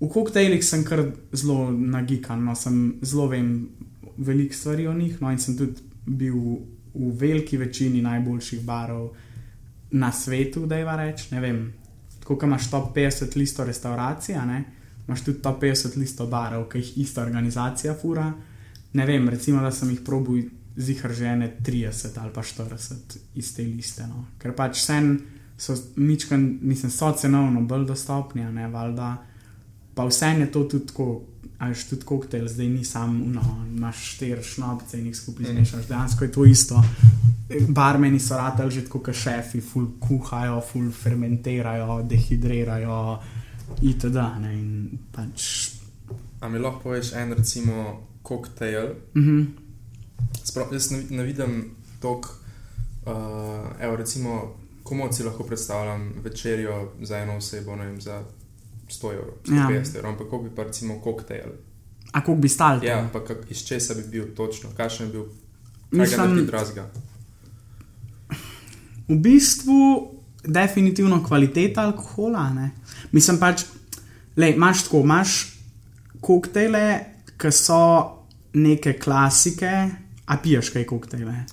[0.00, 3.68] v koktejlih sem kar zelo nagikan, no, sem zelo vem
[4.16, 6.36] veliko stvari o njih, no in sem tudi bil
[6.94, 9.14] v veliki večini najboljših barov
[9.90, 11.64] na svetu, da je va reč, ne vem.
[12.20, 14.36] Tako, ko imaš top 50 listov restauracij,
[15.08, 18.28] imaš tudi top 50 listov barov, ki jih ista organizacija fura.
[18.92, 20.44] Ne vem, recimo, da sem jih probil
[20.76, 24.06] zihar že ene 30 ali pa 40 iz te liste.
[24.06, 24.26] No.
[24.38, 25.18] Ker pač sen
[25.58, 29.16] so mičkan, mislim, so cenovno bolj dostopni, a ne valjda.
[29.94, 31.22] Pa vse je to tudi tako,
[31.58, 36.24] ajš tudi koktejl, zdaj ni sam, no, imaš štiri šnopce in jih skupaj zmešaš, dejansko
[36.24, 36.82] je to isto.
[37.68, 43.18] Barmeni so ratali že tako, kot šefi, ful kuhajo, ful fermentirajo, dehidrirajo,
[43.82, 44.16] itd.
[44.40, 45.70] Ne, in pač.
[46.40, 48.94] A mi lahko poveš en, recimo, koktejl?
[49.14, 49.63] Mhm.
[50.44, 52.26] Sprav, jaz ne, ne vidim tok,
[53.06, 53.12] uh,
[53.80, 58.22] evo, recimo, komu si lahko predstavljam večerjo za eno osebo, ne vem, za
[58.88, 61.56] 100 evrov, 150 evrov, ampak kako bi pa recimo koktejl.
[62.12, 62.84] A koliko bi stal?
[62.84, 66.46] Ja, pa kak, iz česa bi bil točno, kakšen bi bil, kaj ga Mislim- naredi
[66.46, 66.90] drazga.
[69.08, 72.50] V bistvu, definitivno kvaliteta alkohola.
[72.50, 72.70] Ne?
[73.12, 73.64] Mislim pač,
[74.36, 75.58] le, imaš tako, imaš
[76.20, 77.04] koktejle,
[77.38, 77.80] ki so
[78.54, 79.90] neke klasike,
[80.26, 81.44] a piješ kaj koktejle.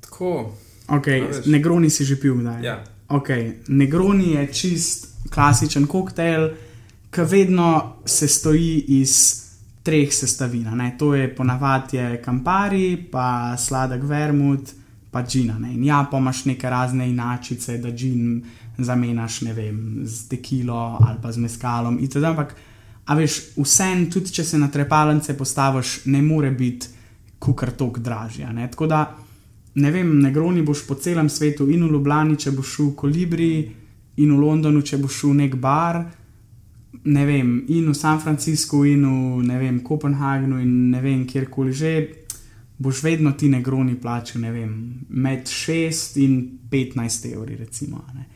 [0.00, 0.52] Tako,
[0.88, 1.24] Okay.
[1.46, 2.64] Negroni si že pil, da je.
[2.64, 3.52] ja, Okay.
[3.68, 6.48] Negroni je čist klasičen koktejl,
[7.10, 9.44] ki vedno se stoji iz
[9.82, 10.68] treh sestavin.
[10.76, 10.96] Ne?
[10.98, 14.72] To je ponavadi je kampari, pa sladek vermut,
[15.10, 15.58] pa džina.
[15.58, 15.74] Ne?
[15.74, 18.44] In ja, pa imaš neke razne inačice, da džin
[18.78, 21.98] zamenjaš vem, z tekilo ali pa z meskalom.
[22.00, 22.56] itd., Ampak,
[23.04, 26.93] a veš, vse, tudi če se na trepalnice postaviš, ne more biti
[27.44, 28.48] kukar tok dražja.
[28.70, 29.04] Tako da
[29.74, 33.54] ne vem, negroni boš po celem svetu, in v Ljubljani, če boš šel v Kolibri,
[34.16, 36.04] in v Londonu, če boš šel v nek bar,
[37.04, 41.74] ne vem, in v San Franciscu, in v ne vem, Kopenhagnu, in ne vem, kjerkoli
[41.74, 41.94] že,
[42.78, 44.70] boš vedno ti negroni plačil, ne vem,
[45.10, 46.38] med 6 in
[46.70, 48.02] 15 evri, recimo.
[48.14, 48.30] Ne.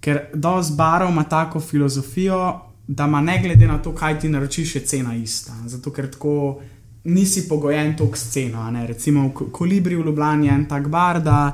[0.00, 2.40] Ker dosti barov ima tako filozofijo,
[2.88, 5.54] da ima ne glede na to, kaj ti naročiš, je cena ista.
[5.66, 6.60] Zato ker tako
[7.04, 8.86] nisi pogojen tok sceno.
[8.86, 11.52] Recimo v Ko- Kolibri v Ljubljani je en tak bar, da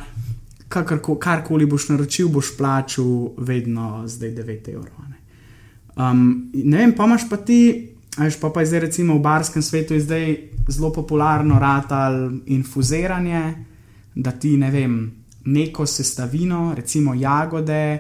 [0.68, 4.98] kakorko- karkoli boš naročil, boš plačal vedno zdaj 9 evrov.
[5.08, 5.16] Ne.
[5.96, 9.20] Um, ne vem, pa imaš pa ti, a veš, pa, pa je zdaj recimo v
[9.20, 10.36] barskem svetu je zdaj
[10.68, 13.54] zelo popularno ratal infuziranje,
[14.14, 15.12] da ti ne vem,
[15.44, 17.98] neko sestavino, recimo jagode,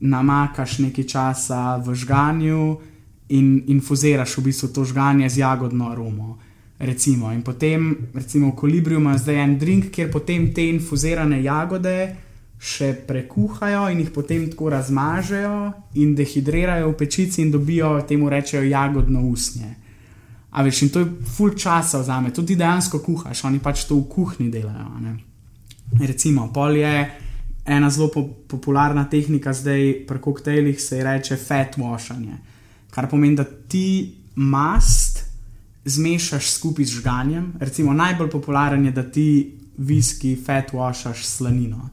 [0.00, 2.78] namakaš nekaj časa v žganju
[3.28, 6.38] in infuziraš v bistvu to žganje z jagodno aromo.
[6.78, 7.32] Recimo.
[7.32, 11.98] In potem, recimo v Kolibriju ima zdaj en drink, kjer potem te infuzirane jagode
[12.58, 15.58] še prekuhajo in jih potem tako razmažejo
[16.02, 19.74] in dehidrirajo v pečici in dobijo temu rečejo jagodno usnje.
[20.50, 24.08] A veš, in to je full časa vzame, tudi dejansko kuhaš, oni pač to v
[24.10, 24.90] kuhinji delajo.
[25.00, 25.16] ne.
[25.98, 27.10] Recimo, pol je
[27.64, 32.38] ena zelo po popularna tehnika zdaj pri koktejlih, se ji reče fat washanje.
[32.90, 35.07] Kar pomeni, da ti mast
[35.88, 37.52] zmešaš skupaj z žganjem.
[37.60, 39.28] Recimo, najbolj popularen je, da ti
[39.76, 41.88] viski fat washaš slanino.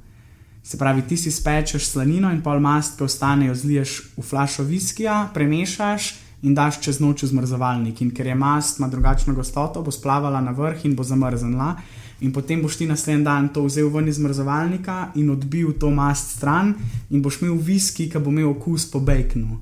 [0.63, 5.29] Se pravi, ti si spečeš slanino in pol mast, ki ostanejo, zliješ v flašo viskija,
[5.33, 8.01] premešaš in daš čez noč v zmrzovalnik.
[8.01, 11.75] In ker je mast, ima drugačno gostoto, bo splavala na vrh in bo zamrznila.
[12.21, 16.37] In potem boš ti naslednji dan to vzel ven iz zmrzovalnika in odbil to mast
[16.37, 16.73] stran,
[17.09, 19.59] in boš imel viski, ki bo imel okus po baconu.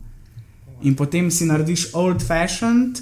[0.84, 3.00] In potem si narediš old fashioned,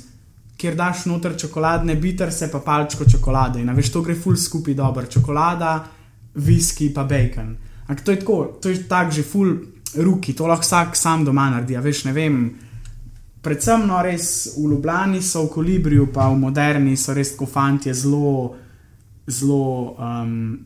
[0.61, 3.61] kjer daš noter čokoladne biterse, pa palčko čokolade.
[3.61, 5.73] In veš, to gre ful skupaj dobro, čokolada,
[6.35, 7.55] viski pa bacon.
[7.87, 9.55] Ampak to je tako, to je tako že ful
[9.97, 11.77] ruki, to lahko vsak sam doma naredi.
[11.77, 12.37] Veš, ne vem.
[13.41, 17.93] Predvsem no, res v Ljubljani so v Kolibriju, pa v Moderni so res tako fanti
[17.93, 18.53] zelo,
[19.25, 20.59] zelo um,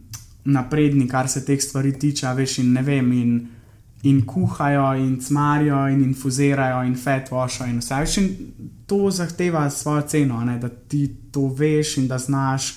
[0.51, 3.13] napredni, kar se teh stvari tiče, veš, in ne vem.
[3.15, 3.37] In,
[4.05, 7.95] in kuhajo, in cmarijo, in infuzirajo, in washajo, in vse.
[7.95, 8.27] Veš, in
[8.85, 12.75] to zahteva svojo ceno, ne, da ti to veš in da znaš,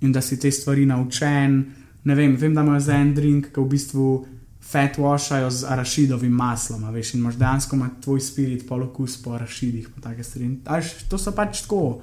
[0.00, 1.64] in da si te stvari naučen.
[2.04, 4.26] Ne vem, vem, da imajo za en drink, ki v bistvu
[4.60, 9.88] fat washajo z arašidovim maslom, veš, in imaš dejansko ima tvoj spirit polokus po arašidih,
[9.94, 10.44] pa take stvari.
[10.44, 12.02] In, a veš, to so pač tako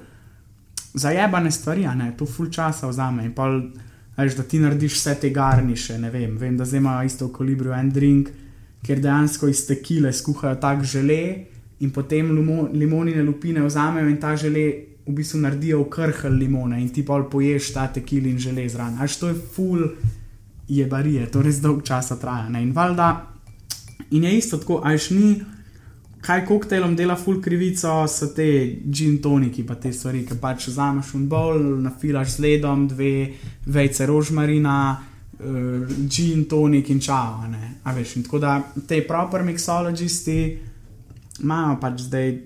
[0.94, 3.28] zajebane stvari, ne, to full časa vzame.
[3.28, 3.60] In pol,
[4.16, 7.32] veš, da ti narediš vse te garniše, ne vem, vem, da zdaj imajo isto v
[7.38, 8.34] kolibrju en drink,
[8.86, 11.20] ker dejansko iz tekile skuhajo tak žele
[11.80, 14.66] in potem limo, limonine lupine vzamejo in ta žele
[15.06, 18.98] v bistvu naredijo v krhel limone in ti pol poješ ta tekil in žele zraven.
[19.00, 19.84] Až to je full
[20.68, 22.48] jebarije, to res dolg časa traja.
[22.48, 22.62] Ne?
[22.62, 23.10] In valjda,
[24.10, 25.36] in je isto tako, až ni,
[26.26, 28.48] kaj koktejlom dela full krivico, so te
[28.90, 33.12] gin toniki, pa te stvari, ki pač vzameš un bol, nafilaš z ledom, dve
[33.66, 34.78] vejce rožmarina,
[35.40, 37.40] uh, gin tonik in čau.
[37.42, 37.74] a ne.
[37.84, 40.58] A veš, in tako da te proper mixologisti
[41.42, 42.38] imajo pač zdaj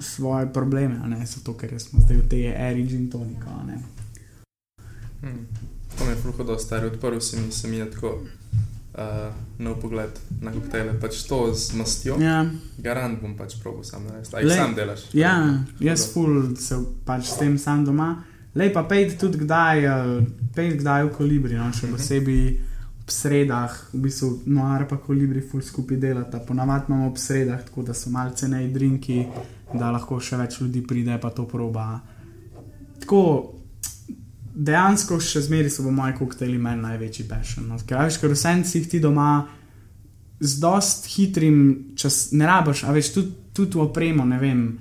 [0.00, 3.50] svoje probleme, ne, zato ker smo zdaj v tej eri gin tonika.
[5.22, 5.46] Hmm.
[5.98, 8.18] To mi je hudo, stari odprl si mi, se mi je tako
[8.94, 11.00] uh, nov pogled na koktejle.
[11.00, 12.18] Pač to z mastjo.
[12.20, 12.44] Ja.
[12.78, 14.36] Garant bom pač probil sam narediti.
[14.36, 15.06] A jih Lej, sam delaš?
[15.14, 15.34] Ja,
[15.80, 18.24] jaz ful se pač s tem sam doma.
[18.54, 21.92] Lej pa pejt tudi kdaj, eh, pejt kdaj v kolibri, no, še Mhm.
[21.96, 22.60] posebej
[23.04, 26.38] ob sredah, v bistvu noar pa kolibri ful skupaj delata.
[26.38, 29.26] Ponavadi imamo ob sredah, tako da so malce nej drinki,
[29.74, 32.00] da lahko še več ljudi pride pa to proba.
[33.00, 33.54] Tako,
[34.54, 37.68] dejansko še zmeraj so v moji koktejli meni največji passion.
[37.68, 37.76] No.
[37.86, 39.46] Ker, veš, ker vsem si jih ti doma
[40.40, 44.78] z dost hitrim, čas, ne rabiš, a veš, tudi, tudi v opremo, ne vem.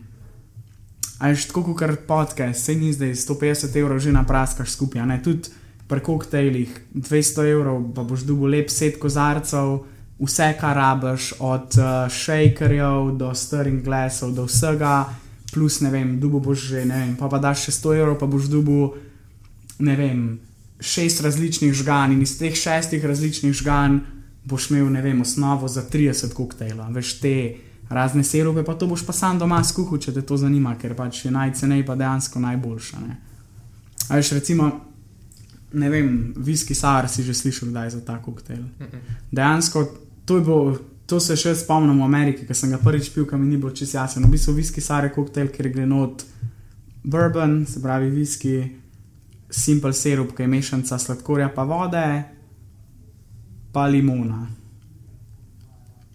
[1.23, 5.21] A veš, tako kot podcast, se ni zdaj 150 evrov že napraskaš skupaj, a ne?
[5.23, 5.53] Tudi
[5.87, 9.85] pri koktejlih 200 evrov, pa boš dubo lep set kozarcev,
[10.19, 15.05] vse, kar rabiš, od uh, shakerjev do stirring glasov, do vsega,
[15.53, 18.27] plus ne vem, dubo boš že, ne vem, pa pa daš še 100 evrov, pa
[18.27, 18.93] boš dubo,
[19.79, 20.23] ne vem,
[20.83, 24.01] šest različnih žgan in iz teh šestih različnih žgan
[24.43, 27.37] boš imel, ne vem, osnovo za 30 koktejlov, veš te
[27.89, 31.25] razne sirupe, pa to boš pa sam doma skuhal, če te to zanima, ker pač
[31.25, 33.03] je najcenej pa dejansko najboljša.
[33.07, 33.17] Ne?
[34.09, 34.69] A veš, recimo,
[35.73, 38.63] ne vem, viski sar si že slišal, kdaj je za ta koktejl.
[39.31, 39.85] Dejansko
[40.25, 40.79] to je bilo.
[41.03, 43.97] To se še spomnim v Ameriki, ko sem ga prvič pil, kam ni bilo čisto
[43.97, 44.23] jasno.
[44.23, 46.23] V bistvu viski sare koktejl, ker gre not
[47.03, 48.53] bourbon, se pravi viski,
[49.51, 52.05] simple sirup, ki je mešanica sladkorja pa vode,
[53.75, 54.47] pa limona.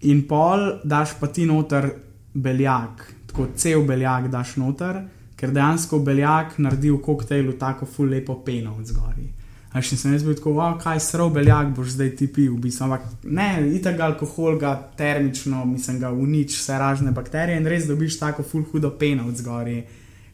[0.06, 1.90] In pol daš pa ti noter
[2.34, 5.00] beljak, tako cel beljak daš noter,
[5.38, 9.26] ker dejansko beljak naredi v koktejlu tako ful lepo peno od zgori.
[9.74, 12.62] A še sem jaz bil tako, wow, kaj srov beljak boš zdaj ti pil, v
[12.64, 17.87] bistvu, ampak ne, itak alkohol ga termično, mislim, ga unič vse ražne bakterije in res
[17.87, 19.82] dobiš tako ful hudo peno od zgori.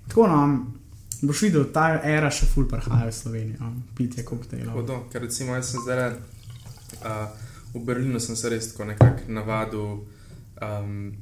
[0.09, 0.41] Tako no,
[1.25, 4.75] Boš videl, ta era še ful prihaja v Slovenijo, pitje koktejlov.
[4.77, 7.44] Hodo, ker recimo jaz sem zdaj uh,
[7.75, 9.89] v Berlinu, sem se res tako nekako navadil
[10.63, 11.13] um,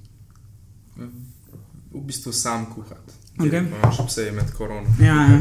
[0.96, 3.20] v, bistvu sam kuhati.
[3.40, 3.64] Okay.
[3.96, 4.92] Še posebej med korono.
[5.00, 5.40] Ja, ja.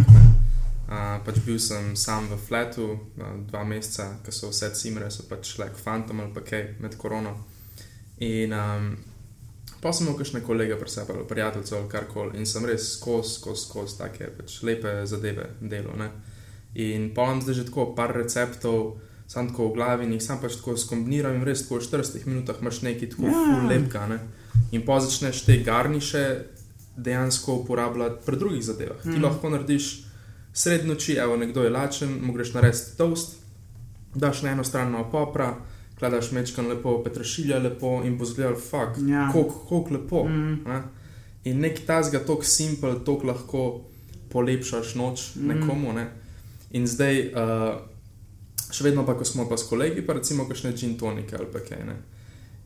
[0.92, 5.28] Uh, pač bil sem sam v fletu uh, dva meseca, ko so vse cimre, so
[5.28, 7.36] pač šle k fantom ali pa kaj med korono.
[8.24, 8.90] In um,
[9.84, 13.38] pa sem imel kakšne kolege pri sebi, ali prijatelje ali karkoli, in sem res skozi,
[13.40, 15.96] skozi, skozi take pač lepe zadeve delo.
[16.00, 16.12] Ne?
[16.80, 19.00] In pa imam zdaj že tako par receptov,
[19.32, 22.26] sam tako v glavi in jih sam pač tako skombiniram in res tako v 40
[22.26, 23.32] minutah imaš nekaj tako Ja.
[23.32, 23.68] yeah.
[23.70, 24.08] lepka.
[24.08, 24.18] Ne?
[24.72, 26.24] In pa začneš te garniše
[26.98, 28.98] dejansko uporabljati pri drugih zadevah.
[28.98, 29.04] Mm.
[29.04, 29.24] Ti Mhm.
[29.24, 30.04] lahko narediš
[30.54, 33.38] sred noči, evo, nekdo je lačen, mu greš narediti toast,
[34.16, 35.54] daš na eno stran malo popra,
[35.98, 39.30] kladaš mečkan lepo, petrašilja lepo in bo zgledal fakt, Ja.
[39.30, 40.26] kako lepo.
[40.26, 40.60] Mm.
[40.66, 40.82] Ne?
[41.46, 43.62] In nek tazga, tako simpel, tako lahko
[44.30, 45.48] polepšaš noč Mm.
[45.48, 45.94] nekomu.
[45.94, 46.10] Ne?
[46.72, 47.91] In zdaj, uh,
[48.72, 51.60] še vedno pa, ko smo pa s kolegi, pa recimo kakšne gin tonike ali pa
[51.60, 51.84] kaj.
[51.86, 51.96] Ne?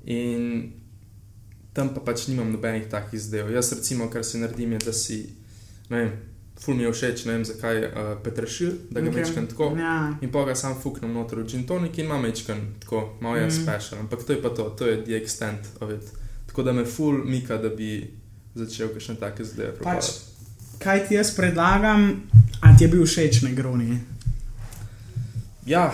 [0.06, 0.72] In
[1.74, 3.52] tam pa pač nimam nobenih takih izdelov.
[3.52, 5.18] Jaz, recimo, kar si naredim, je, da si,
[5.90, 6.12] ne vem,
[6.62, 9.16] ful mi je všeč, ne vem zakaj, uh, petrašil, da ga Ok.
[9.16, 9.68] večkrat tako.
[9.78, 9.96] Ja.
[10.22, 13.48] In pa ga sam fuknem noter v gin tonik in imam večkrat tako, malo je
[13.48, 13.52] Mm.
[13.52, 16.06] special, ampak to je pa to, to je the extent of it.
[16.48, 18.08] Tako da me ful mika, da bi
[18.56, 20.06] začel kakšne take zdaj Pač,
[20.80, 22.24] kaj ti jaz predlagam,
[22.62, 24.00] a ti je bil všeč negroni?
[25.66, 25.90] Ja,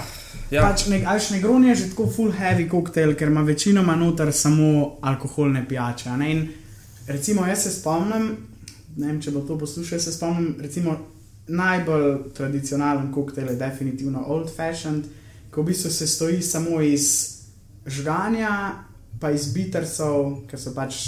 [0.52, 0.66] ja.
[0.68, 4.98] Pač ne, ališ negroni je že tako full heavy koktejl, ker ima večinoma noter samo
[5.02, 6.10] alkoholne pijače.
[6.18, 6.48] ne.
[7.08, 8.38] Recimo, jaz se spomnim,
[8.98, 10.98] ne vem, če bo to poslušal, se spomnim, recimo,
[11.48, 15.06] najbolj tradicionalen koktejl definitivno old fashioned,
[15.52, 17.08] ko v bistvu se stoji samo iz
[17.86, 18.84] žganja,
[19.20, 21.00] pa iz bittersov, ker so pač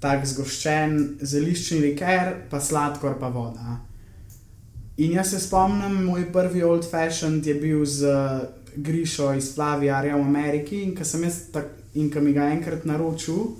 [0.00, 3.78] tako zgoščen, zeliščni liker, pa sladkor, pa voda.
[4.96, 8.42] In jaz se spomnim, moj prvi old fashioned je bil z uh,
[8.76, 12.84] Grišo iz Flavijarja v Ameriki in ko sem jaz tak, in ko mi ga enkrat
[12.84, 13.54] naročil,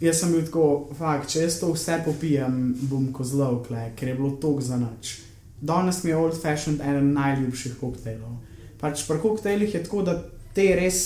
[0.00, 4.34] jaz sem bil tako, fakt, če jaz to vse popijem, bom kozlov, ker je bilo
[4.40, 5.18] tok za noč.
[5.60, 8.36] Danes mi je old fashioned eden najljubših koktejlov.
[8.80, 10.18] Pač pri koktejlih je tako, da
[10.56, 11.00] te res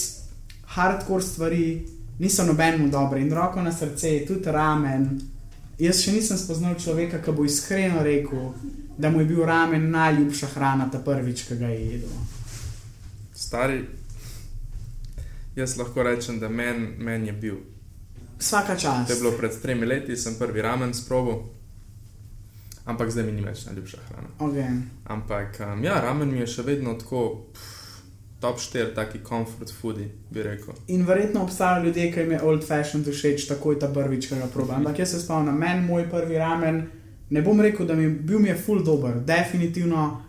[0.75, 1.64] hardcore stvari
[2.18, 5.11] niso nobenemu dobre in roko na srce, tudi ramen.
[5.79, 8.51] Jaz še nisem spoznal človeka, ki bo iskreno rekel,
[8.99, 12.11] da mu je bil ramen najljubša hrana, ta prvič, ki ga je jedel.
[13.35, 13.85] Stari,
[15.57, 17.57] jaz lahko rečem, da meni men je bil.
[18.39, 19.07] Vsaka čas.
[19.07, 21.39] To je bilo pred tremi leti, sem prvi ramen sprobil,
[22.85, 24.29] ampak zdaj mi ni več najljubša hrana.
[24.39, 24.83] Okay.
[25.05, 27.79] Ampak um, ja, ramen mi je še vedno tako pff,
[28.41, 30.75] top 4, taki comfort foodi, bi rekel.
[30.95, 34.47] In verjetno obstajajo ljudje, ki jim je old fashioned všeč, takoj ta prvič, ki ga
[34.53, 34.79] proba.
[34.79, 36.87] Ampak jaz se spomnim, meni moj prvi ramen,
[37.31, 40.23] ne bom rekel, da mi je bil mi je full dober, definitivno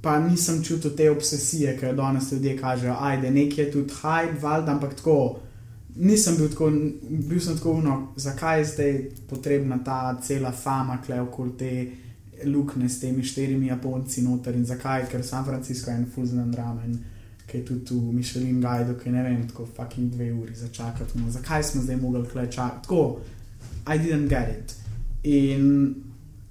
[0.00, 4.40] pa nisem čutil te obsesije, ki jo danes ljudje kažejo, ajde, nekje je tudi hype,
[4.42, 5.40] valjda, ampak tako.
[5.96, 6.70] Nisem bil tako,
[7.08, 11.90] bil sem tako uno, zakaj je zdaj potrebna ta cela fama, kle okoli te
[12.44, 16.98] luknje s temi štirimi Japonci noter in zakaj, ker San Francisco je en fuznan ramen,
[17.46, 21.18] ki je tudi v Michelin Guidu, ki ne vem, tako fucking dve uri začakati.
[21.18, 22.82] No, zakaj smo zdaj mogli kle čakati?
[22.82, 23.18] Tako,
[23.88, 24.74] I didn't get it.
[25.22, 25.94] In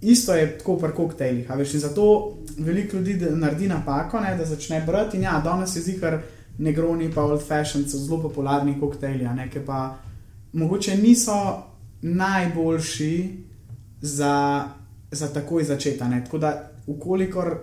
[0.01, 4.81] isto je tako pri koktejlih, veš, in zato veliko ljudi naredi napako, ne, da začne
[4.85, 6.19] brati in ja, danes je zihar
[6.57, 9.97] negroni pa old fashioned so zelo popularni koktejli, ki pa
[10.53, 11.63] mogoče niso
[12.01, 13.43] najboljši
[14.01, 14.67] za,
[15.11, 16.23] za takoj začetane.
[16.23, 17.59] Tako da, ukolikor,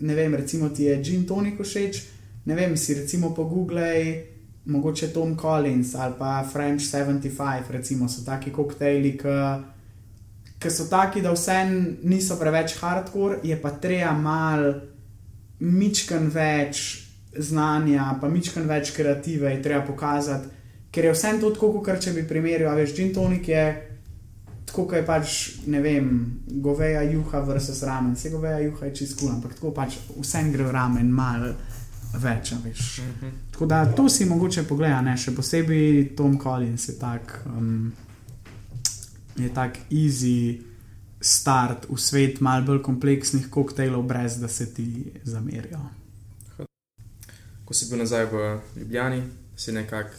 [0.00, 2.02] ne vem, recimo ti je gin tonik všeč,
[2.44, 4.26] ne vem, si recimo pogooglej,
[4.64, 9.28] mogoče Tom Collins ali pa French 75, recimo so taki koktejli, ki
[10.68, 11.56] so taki, da vse
[12.04, 14.66] niso preveč hardcore, je pa treba mal
[15.60, 20.50] mičken več znanja, pa mičken več kreative je treba pokazati,
[20.90, 23.64] ker je vse to tako, kot če bi primerjal, veš, gin tonik je
[24.70, 26.10] tako, je pač, ne vem,
[26.62, 30.70] goveja juha versus ramen, vse goveja juha je čist kul, ampak tako pač vsem gre
[30.72, 31.48] ramen mal
[32.20, 33.00] več, veš.
[33.06, 33.32] Mhm.
[33.52, 35.16] Tako da to si mogoče pogleda, ne?
[35.16, 37.90] še posebej Tom Collins je tak, um,
[39.42, 40.60] je tak easy
[41.20, 45.80] start v svet mal bolj kompleksnih koktejlov, brez da se ti zamerijo.
[47.64, 49.22] Ko si bil nazaj v Ljubljani,
[49.56, 50.16] si nekako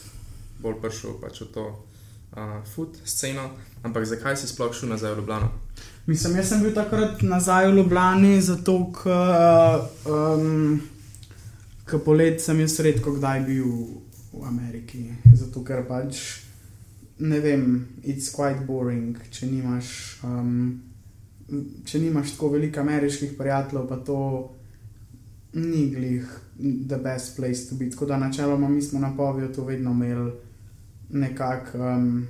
[0.62, 3.50] bolj prišel pač v to uh, food sceno,
[3.82, 5.50] ampak zakaj si sploh šel nazaj v Ljubljano?
[6.06, 10.80] Mislim, jaz sem bil takrat nazaj v Ljubljani, zato ker um,
[11.84, 13.68] k polet sem jaz redko kdaj bil
[14.32, 15.10] v Ameriki.
[15.34, 16.46] Zato ker pač
[17.22, 17.66] ne vem,
[18.02, 19.92] it's quite boring, če nimaš
[20.26, 20.80] um,
[21.84, 24.18] če nimaš tako veliko ameriških prijateljev, pa to
[25.52, 26.28] ni glih
[26.88, 27.90] the best place to be.
[27.90, 30.32] Tako da načeloma mi smo na poviju to vedno imeli
[31.10, 32.26] nekako um,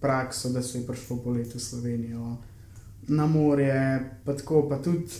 [0.00, 2.36] prakso, da so jih prišlo poleti v Slovenijo.
[3.08, 5.14] Na morje, pa tako, pa tudi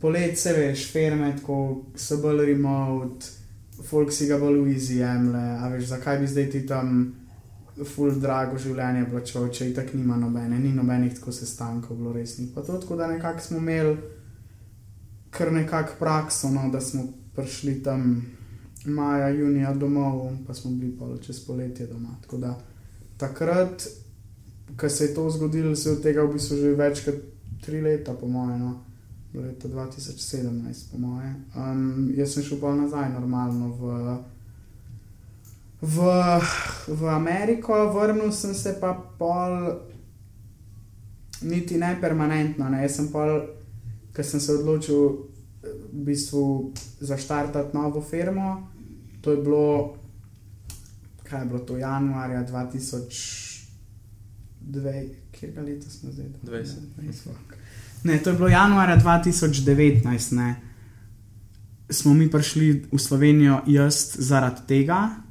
[0.00, 3.26] poleti se veš, ferme, tako so bolj remote,
[3.84, 7.12] folk si ga bolj v jemle, a veš, zakaj bi zdaj ti tam
[7.84, 12.48] full drago življenje plačal, če itak nima nobene, ni nobenih tako sestankov bilo resnih.
[12.54, 13.96] Pa to tako, da nekako smo imeli
[15.30, 17.04] kar nekako prakso, no, da smo
[17.36, 18.22] prišli tam
[18.86, 22.16] maja, junija domov, pa smo bili pa čez poletje doma.
[22.22, 22.54] Tako da
[23.16, 23.86] takrat,
[24.76, 27.20] ko se je to zgodilo, se je od tega v bistvu že več kot
[27.64, 28.74] tri leta, po mojem, no.
[29.34, 31.36] leta 2017, po mojem.
[31.56, 34.16] Um, jaz sem šel pa nazaj normalno v,
[35.80, 35.96] v,
[36.88, 39.80] v Ameriko, vrnil sem se pa pol,
[41.42, 42.82] niti ne permanentno, ne.
[42.82, 43.40] jaz sem pol,
[44.16, 45.26] ker sem se odločil.
[45.66, 46.70] V bistvu
[47.02, 48.70] zaštartati novo firmo,
[49.18, 49.98] to je bilo,
[51.26, 53.74] kaj je bilo to, januarja 2002,
[55.34, 56.26] kje ga leta smo zdaj?
[56.46, 56.86] 20.
[58.04, 60.56] Ne, to je bilo januarja 2019, ne.
[61.90, 65.25] Smo mi prišli v Slovenijo, jaz zaradi tega,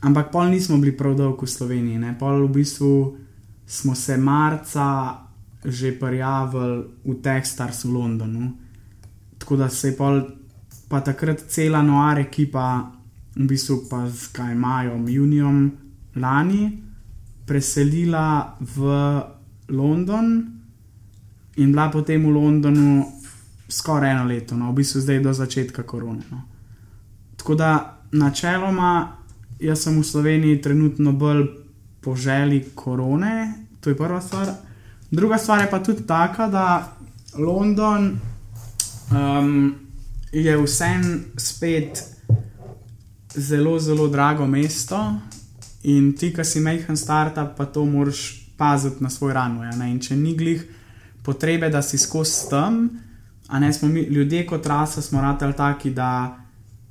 [0.00, 1.98] ampak pol nismo bili prav dolgo v Sloveniji.
[1.98, 2.14] Ne.
[2.18, 3.16] Pol v bistvu
[3.66, 5.18] smo se marca
[5.64, 8.52] že prijavili v Techstars v Londonu.
[9.38, 10.22] Tako da se je pol,
[10.88, 12.92] pa takrat cela noar ekipa
[13.36, 15.70] v bistvu pa z kaj majom, junijem
[16.16, 16.82] lani,
[17.46, 18.80] preselila v
[19.68, 20.26] London
[21.56, 23.06] in bila potem v Londonu
[23.68, 26.24] skoraj eno leto, no, v bistvu zdaj do začetka korone.
[26.30, 26.42] No.
[27.36, 29.19] Tako da načeloma
[29.60, 31.46] jaz sem v Sloveniji trenutno bolj
[32.00, 34.54] po želji korone, to je prva stvar.
[35.10, 36.96] Druga stvar je pa tudi taka, da
[37.38, 38.18] London
[39.10, 39.74] um,
[40.32, 42.04] je vsem spet
[43.34, 45.14] zelo, zelo drago mesto
[45.82, 49.64] in ti, ki si majhen startup, pa to moraš paziti na svoj rano.
[49.64, 50.64] Ja, in če ni glih
[51.24, 52.88] potrebe, da si skozi tam,
[53.48, 56.36] a ne smo mi ljudje kot rasa, smo ratali taki, da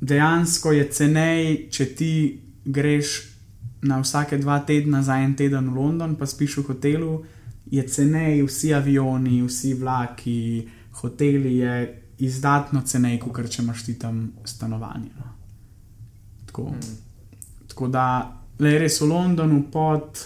[0.02, 2.14] dejansko je cenej, če ti
[2.70, 3.30] greš
[3.82, 7.14] na vsake dva tedna za en teden v London, pa spiš v hotelu,
[7.72, 10.68] je cenej, vsi avioni, vsi vlaki,
[11.02, 11.74] hoteli je
[12.20, 15.12] izdatno cenej, kot če imaš ti tam stanovanje.
[15.18, 15.34] No.
[16.46, 16.96] Tako, mm.
[17.72, 18.06] tako da,
[18.60, 20.26] le res v Londonu pod,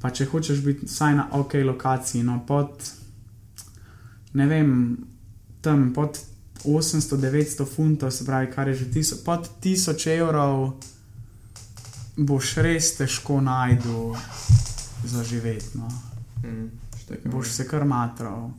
[0.00, 2.88] pa če hočeš biti vsaj na ok lokaciji, no pod,
[4.34, 4.70] ne vem,
[5.60, 6.18] tam pod
[6.64, 10.72] 800-900 funtov, se pravi, kar je že tiso, pod 1000 evrov,
[12.16, 14.14] boš res težko najdu
[15.04, 15.78] za živeti.
[15.78, 15.88] No.
[16.44, 16.70] Mm,
[17.24, 18.50] boš se kar matral.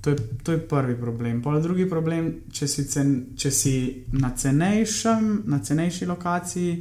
[0.00, 1.42] To je, to je prvi problem.
[1.42, 3.74] Pol drugi problem, če si, cen, če si
[4.12, 6.78] na, cenejšem, na cenejši lokaciji,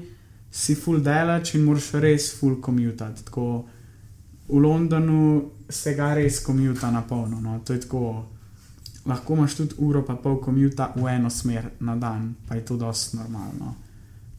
[0.52, 3.26] si full delač in moraš res full commutati.
[3.28, 3.48] Tako
[4.50, 7.42] v Londonu se ga res commute na polno.
[7.42, 7.60] No.
[7.66, 8.26] To je tako.
[9.06, 12.78] Lahko imaš tudi uro pa pol commute v eno smer na dan, pa je to
[12.78, 13.76] dosti normalno.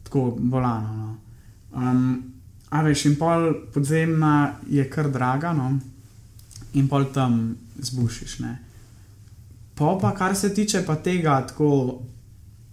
[0.03, 0.95] Tako bolano.
[0.97, 1.30] No.
[1.71, 2.33] Um,
[2.69, 5.73] a veš, in pol podzemna je kar draga, no.
[6.73, 8.39] in pol tam zbušiš.
[8.39, 8.57] Ne.
[9.75, 12.01] Pa, pa kar se tiče pa tega, tako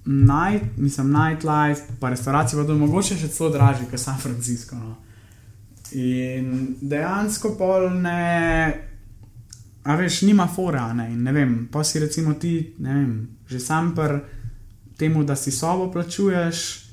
[0.05, 4.77] night, mislim, nightlife, pa restauracije, pa to je mogoče še celo dražje, kot San Francisco.
[4.77, 4.97] No.
[5.93, 8.75] In dejansko pol ne,
[9.85, 13.15] a veš, nima fora, ne, ne vem, pa si recimo ti, ne vem,
[13.49, 14.19] že sam pr
[14.99, 16.88] temu, da si sobo plačuješ.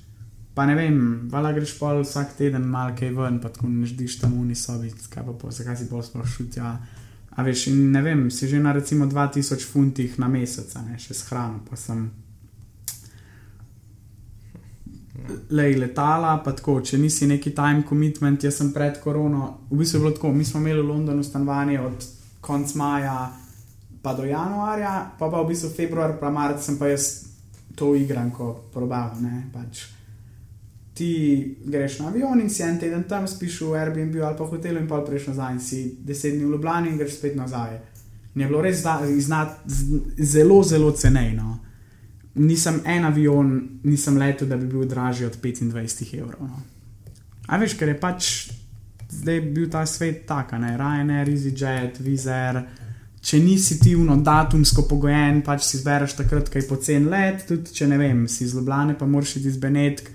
[0.56, 4.38] Pa ne vem, vala greš pol vsak teden kaj ven, pa tako ne ždiš tam
[4.38, 6.70] v unisobi, kaj pa po, zakaj si bolj sploh šutja.
[7.36, 11.14] A veš, in ne vem, si že na recimo 2000 funtih na mesec, ne še
[11.14, 12.08] s hrano, pa sem.
[15.52, 19.68] Le letala, pa tako, če nisi neki time commitment, jaz sem pred korono.
[19.72, 22.08] V bistvu je bilo tako, mi smo imeli v Londonu stanovanje od
[22.40, 23.18] konca maja
[24.06, 27.26] pa do januarja, pa pa v bistvu februar, pa marec sem pa jaz
[27.76, 29.95] to igram, ko probam, ne pač
[30.96, 34.56] ti greš na avion in si en teden tam, spiš v Airbnb ali pa v
[34.56, 37.76] hotelu in pa prejš nazaj in si deset dni v Ljubljani in greš spet nazaj.
[38.36, 39.60] In je bilo res da, znat,
[40.18, 41.60] zelo, zelo cenejno.
[42.36, 43.52] Nisem en avion,
[43.84, 46.48] nisem letel, da bi bil dražji od 25 evrov.
[46.48, 46.64] No.
[47.48, 48.32] A veš, ker je pač
[49.10, 52.62] zdaj bil ta svet tak, ne Ryanair, EasyJet, Vizer.
[53.26, 57.88] Če nisi ti uno datumsko pogojen, pač si zbereš takrat, kaj pocen let, tudi če
[57.90, 60.12] ne vem, si iz Ljubljana, pa moraš iti iz Benetk,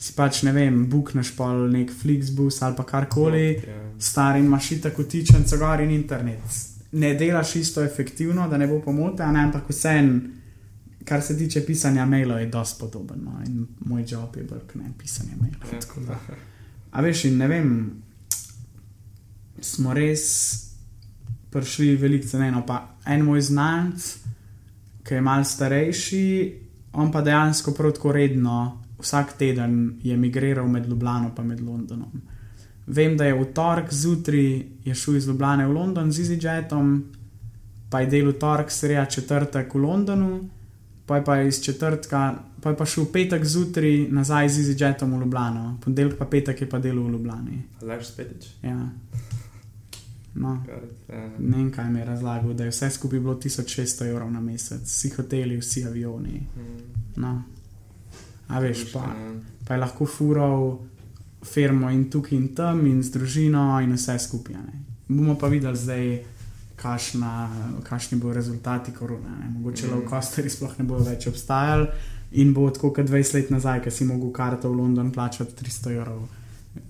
[0.00, 3.80] si pač ne vem, bukneš pa nek Flixbus ali pa karkoli, Ja.
[3.98, 6.40] star in imaš tako tičen, cigari in internet.
[6.92, 10.20] ne delaš isto efektivno, da ne bo pomote, ne, ampak vseeno,
[11.04, 13.20] kar se tiče pisanja mailov, je dosti podoben.
[13.24, 13.38] No?
[13.46, 15.72] In moj job je kot ne pisanje mailov.
[15.72, 15.80] Ja.
[15.80, 16.18] tako da.
[16.90, 17.90] A veš, in ne vem,
[19.60, 20.24] smo res
[21.50, 22.64] prišli veliko ceneno.
[22.66, 24.16] Pa en moj znanc,
[25.04, 26.54] ki je mal starejši,
[26.92, 32.22] on pa dejansko prav tako redno, vsak teden je migriral med Ljubljano in Londonom.
[32.86, 37.04] Vem, da je v torek zjutraj je šel iz Ljubljana v London z EasyJetom,
[37.90, 40.48] pa je delal torek, sreda četrtek v Londonu,
[41.06, 45.20] pa je pa iz četrtka, pa je pa šel petek zjutraj nazaj z EasyJetom v
[45.20, 47.62] Ljubljano, ponedeljek pa petek je pa delal v Ljubljani.
[47.82, 48.48] Aleš spetič.
[48.62, 48.88] Ja.
[50.34, 50.62] No,
[51.38, 54.82] ne vem, kaj mi je razlagal, da je vse skupaj bilo 1600 evrov na mesec,
[54.86, 56.46] vsi hoteli, vsi avioni.
[56.56, 57.42] Mm, No.
[58.50, 59.32] A veš, pa, ja.
[59.64, 60.78] pa je lahko fural
[61.42, 64.54] firmo in tukaj in tam, in z družino, in vse skupaj.
[64.56, 64.82] ne.
[65.08, 66.04] Bomo pa videli zdaj,
[66.76, 67.50] kašna,
[67.82, 69.30] kakšni bodo rezultati korona.
[69.38, 69.50] Ne.
[69.50, 69.94] Mogoče Mhm.
[69.94, 69.98] mm.
[69.98, 71.86] low-costeri sploh ne bodo več obstajali
[72.32, 75.90] in bo tako kot 20 let nazaj, ki si mogel karto v London plačati 300
[75.92, 76.28] evrov.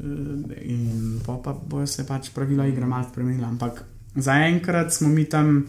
[0.00, 3.48] Eh, In pa, pa bojo se pač pravila igre malo spremenila.
[3.48, 3.84] Ampak
[4.16, 5.66] zaenkrat smo mi tam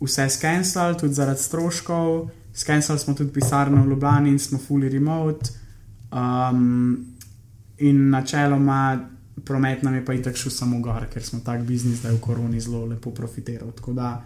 [0.00, 2.30] vse skenirali, tudi zaradi stroškov.
[2.56, 5.50] Skenirali smo tudi pisarno v Ljubljani in smo fully remote.
[6.12, 7.06] Um,
[7.78, 9.08] in načeloma
[9.44, 12.20] promet nam je pa itak šel samo gor, ker smo tak biznis, da je v
[12.20, 13.72] koroni zelo lepo profitiral.
[13.76, 14.24] Tako da,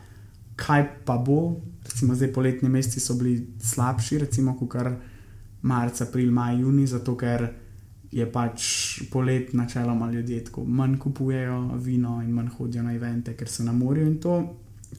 [0.57, 4.93] kaj pa bo, recimo zdaj poletni meseci so bili slabši, recimo kar
[5.62, 7.49] marca, april, maj, juni, zato ker
[8.11, 8.62] je pač
[9.11, 13.72] polet načeloma ljudje tako manj kupujejo vino in manj hodijo na evente, ker so na
[13.72, 14.39] morju in to.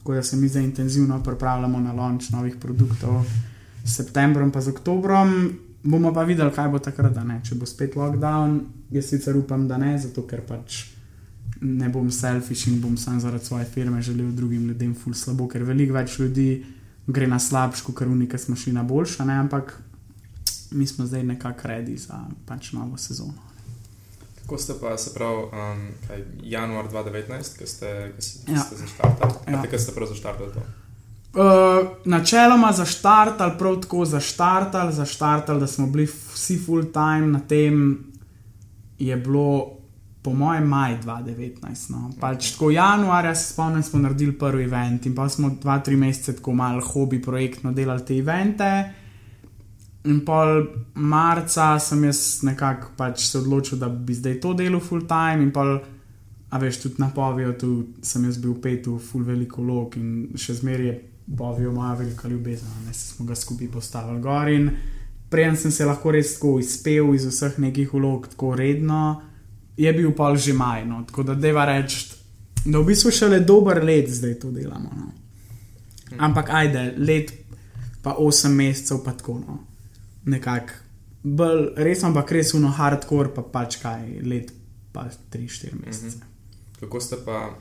[0.02, 3.22] Tako da se mi zdaj intenzivno pripravljamo na launch novih produktov
[3.84, 5.52] s septembrom, z oktobrom.
[5.82, 7.40] Bomo pa videli, kaj bo takrat, da ne.
[7.44, 10.88] Če bo spet lockdown, jaz sicer upam, da ne, zato ker pač
[11.60, 15.62] ne bom selfish in bom sam zaradi svoje firme želel drugim ljudem ful slabo, ker
[15.62, 16.64] veliko več ljudi
[17.06, 19.78] gre na slabško, ker unika smo šli na boljša, ampak
[20.70, 23.51] mi smo zdaj nekako redi za pač novo sezono.
[24.42, 28.58] Kako ste pa, se pravi, um, kaj, januar 2019, ko ste, ko ste, Ja.
[28.58, 29.32] ste zaštartali?
[29.46, 29.52] Ja.
[29.52, 29.62] Ja.
[29.62, 30.60] Takrat ste prav zaštartali to.
[31.32, 38.04] Uh, načeloma zaštartali, prav tako zaštartali, zaštartali, da smo bili vsi full time na tem,
[38.98, 39.78] je bilo
[40.22, 41.90] po mojem maj 2019.
[41.90, 42.10] No.
[42.20, 46.36] Pač tako januarja se spomnim, smo naredili prvi event in pa smo dva, tri mesece
[46.36, 48.92] tako malo hobi projektno delali te evente.
[50.04, 55.06] In pol marca sem jaz nekako pač se odločil, da bi zdaj to delal full
[55.06, 55.76] time in pol.
[56.52, 57.68] A veš, tudi na Povijo, tu
[58.04, 60.96] sem jaz bil pet full veliko log in še zmeraj je
[61.38, 64.50] Povijo moja velika ljubezen, ne smo ga skupaj postavili gor.
[64.52, 64.68] In
[65.30, 69.22] preden sem se lahko res tako izpel iz vseh nekih vlog, tako redno,
[69.76, 70.84] je bil pol že maj.
[70.84, 71.04] No.
[71.08, 72.04] Tako da deva reči,
[72.66, 74.90] da v bistvu šele dober let zdaj to delamo.
[74.92, 75.12] No.
[76.18, 77.32] Ampak ajde, let
[78.02, 79.62] pa 8 mesecev, pa tako no.
[80.24, 80.80] Nekako.
[81.22, 84.50] Bolj res, ampak res uno hardcore, pa pač kaj, let
[84.92, 86.18] pa 3-4 mesece.
[86.18, 86.30] Mhm.
[86.80, 87.54] Kako ste pa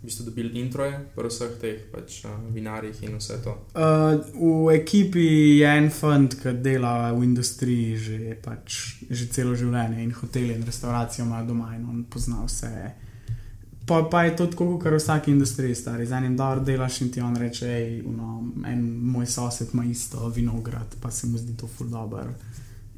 [0.00, 3.52] v bistvu dobili introje po vseh teh pač, uh, vinarjih in vse to?
[3.76, 10.00] Uh, v ekipi je en fant, ki dela v industriji že, pač, že celo življenje
[10.02, 12.72] in hoteli in restauracijo ima doma in on pozna vse.
[13.90, 16.06] Pa, pa je to tako, kot v vsaki industriji, stari.
[16.06, 20.28] Z enim dobro delaš in ti on reče, hej, no, en moj sosed ima isto
[20.28, 22.28] vinograd, pa se mu zdi to ful dobr.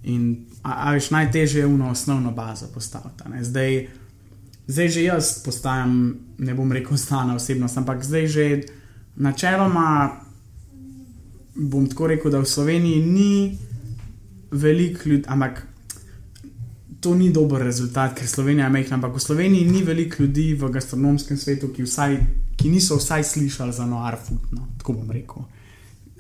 [0.05, 3.25] In a, a veš, najtežje je uno osnovno bazo postaviti.
[3.41, 3.89] Zdaj,
[4.67, 8.63] zdaj že jaz postajam, ne bom rekel, znana osebnost, ampak zdaj že
[9.17, 10.21] načeloma
[11.55, 13.59] bom tako rekel, da v Sloveniji ni
[14.51, 15.72] veliko ljudi, ampak
[17.03, 20.71] to ni dober rezultat, ker Slovenija je majhna, ampak v Sloveniji ni veliko ljudi v
[20.71, 22.15] gastronomskem svetu, ki, vsaj,
[22.57, 25.43] ki niso vsaj slišali za noir food, no, tako bom rekel.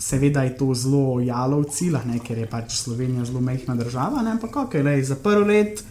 [0.02, 4.26] Seveda je to zelo jalo v cilah, ne, ker je pač Slovenija zelo majhna država,
[4.26, 5.84] ne, ampak ok, lej, za prvi let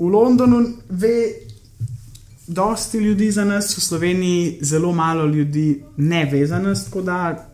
[0.00, 1.32] v Londonu ve
[2.46, 7.48] dosti ljudi za nas, v Sloveniji zelo malo ljudi ne ve za nas, tako da,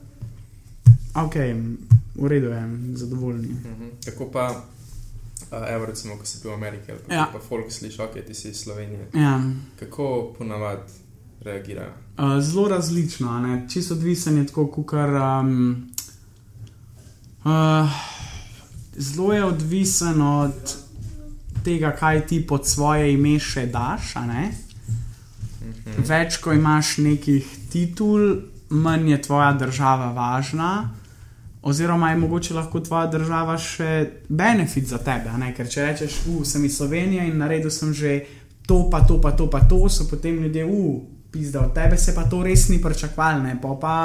[1.15, 1.35] ok,
[2.15, 2.63] v redu je,
[2.95, 3.49] zadovoljni.
[3.49, 3.89] Mhm.
[4.05, 4.65] Kako pa,
[5.53, 7.29] uh, evo recimo, ko si bil v Ameriki, ali Ja.
[7.33, 9.09] pa folk sliši, ok, ti si iz Slovenije.
[9.15, 9.41] Ja.
[9.81, 10.93] Kako ponavadi
[11.41, 11.93] reagirajo?
[12.19, 13.67] Uh, zelo različno, ne?
[13.69, 15.91] čisto odvisen je tako, kot um,
[17.45, 17.91] uh,
[18.97, 20.77] zelo je odvisen od
[21.65, 24.15] tega, kaj ti pod svoje ime še daš.
[24.15, 26.03] Mhm.
[26.07, 30.95] Več, ko imaš nekih titul, manj je tvoja država važna,
[31.67, 33.91] oziroma je mogoče lahko tvoja država še
[34.29, 35.33] benefit za tebe.
[35.39, 35.51] ne.
[35.55, 38.21] Ker če rečeš, uh, sem iz Slovenije in naredil sem že
[38.67, 42.15] to, pa to, pa to, pa to, so potem ljudje, uf, pizda, od tebe se
[42.15, 43.97] pa to res ni pričakovalo, ne pa pa,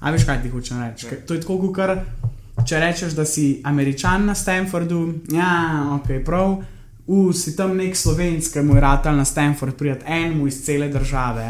[0.00, 1.08] a veš kaj ti hočem reči.
[1.08, 5.02] Ker To je tako, kot če rečeš, da si američan na Stanfordu,
[5.32, 5.52] ja,
[5.98, 6.62] ok, prav.
[7.06, 10.88] U, si tam nek slovenc, ki mu je ratal na Stanford, prijat enemu iz cele
[10.88, 11.44] države.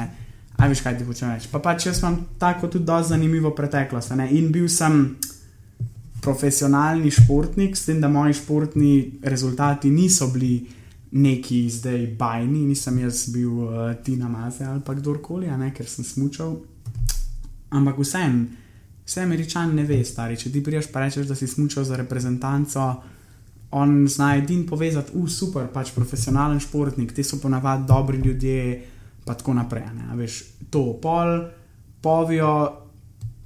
[0.56, 1.48] A veš, kaj ti hočem reči.
[1.52, 4.12] Pa pač jaz imam tako tudi dosti zanimivo preteklost.
[4.16, 4.28] Ne?
[4.36, 5.16] In bil sem
[6.22, 10.66] profesionalni športnik, s tem, da moji športni rezultati niso bili
[11.10, 16.04] neki zdaj bajni, nisem jaz bil uh, Tina Maze ali pa kdorkoli, ne, ker sem
[16.04, 16.56] smučal.
[17.70, 18.40] Ampak vsem,
[19.06, 20.36] vse američani ne ve, stari.
[20.36, 22.88] Če ti priješ pa rečeš, da si smučal za reprezentanco,
[23.76, 28.82] on zna edin povezati, uh, super, pač profesionalen športnik, ti so ponavadi dobri ljudje,
[29.24, 29.86] pa tako naprej.
[29.94, 31.38] Ne, veš, to pol,
[32.02, 32.85] povijo.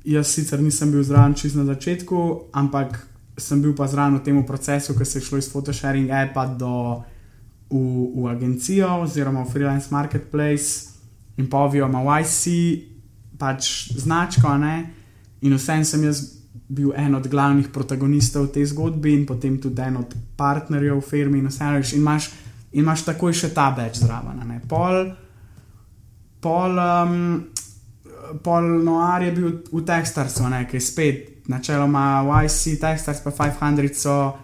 [0.05, 2.96] Jaz sicer nisem bil zraven čist na začetku, ampak
[3.36, 7.03] sem bil pa zraven v tem procesu, ki se je šlo iz Photosharing appa do
[7.70, 7.76] v,
[8.16, 10.90] v agencijo oziroma v freelance marketplace
[11.36, 12.44] in povijo, ima YC
[13.38, 14.90] pač značko, ne?
[15.40, 16.40] in vsem sem jaz
[16.70, 21.38] bil en od glavnih protagonistov te zgodbe in potem tudi en od partnerjev v firmi
[21.38, 21.94] in vse reč.
[21.94, 22.30] In imaš,
[22.72, 24.38] imaš takoj še ta več zraven.
[24.46, 24.61] ne.
[24.68, 25.11] Pol,
[26.40, 27.16] pol, um,
[28.42, 29.82] pol Noir je bil v
[30.50, 34.36] ne, ki je spet načeloma YC, Textars pa 500 so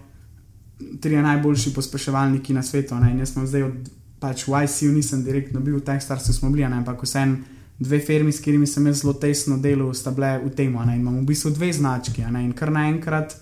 [1.01, 2.95] tri najboljši pospeševalniki na svetu.
[2.95, 3.11] Ne?
[3.11, 6.81] In jaz sem zdaj od pač ICU, nisem direktno bil v Textarsu, smo bili, ne?
[6.81, 7.45] ampak vsem
[7.79, 10.73] dve firmi, s katerimi sem zelo tesno delal, sta bile v tem.
[10.73, 12.25] In imam v bistvu dve znački.
[12.31, 12.45] ne.
[12.45, 13.37] In kar naenkrat,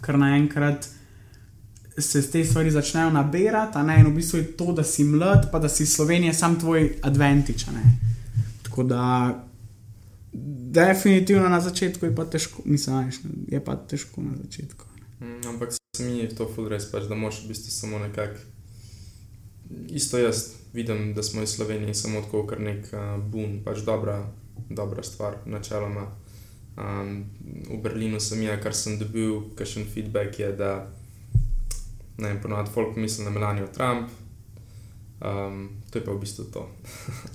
[0.00, 0.88] kar naenkrat
[1.98, 4.00] se te stvari začnejo nabirati, a ne?
[4.00, 7.66] in v bistvu je to, da si mlad, pa da si Slovenija, sam tvoj advantage.
[8.70, 9.44] Tako da.
[10.70, 13.10] Definitivno na začetku je pa težko, mislim,
[13.48, 14.84] je pa težko na začetku.
[15.20, 18.38] Mm, ampak se mi je to ful res, pač, da moš v bistvu samo nekako.
[19.88, 24.22] Isto jaz vidim, da smo iz Slovenije samo tako, kar nek uh, bun, pač dobra,
[24.70, 26.06] dobra stvar, načeloma.
[26.78, 27.24] Um,
[27.66, 30.86] v Berlinu sem jaz, kar sem dobil, kakšen feedback je, da
[32.18, 34.14] ne vem, ponovadi folk misli na Melanijo Trump.
[35.20, 36.68] Um, to je pa v bistvu to.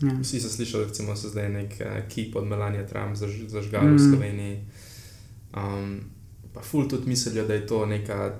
[0.01, 0.16] Ja.
[0.24, 3.95] Vsi so slišali, da se zdaj nek uh, kip od Melanije Trump zaž, zažgal mm.
[3.95, 3.99] v.
[3.99, 4.60] Sloveniji.
[5.56, 5.99] Um,
[6.53, 8.39] pa ful tudi mislijo, da je to neka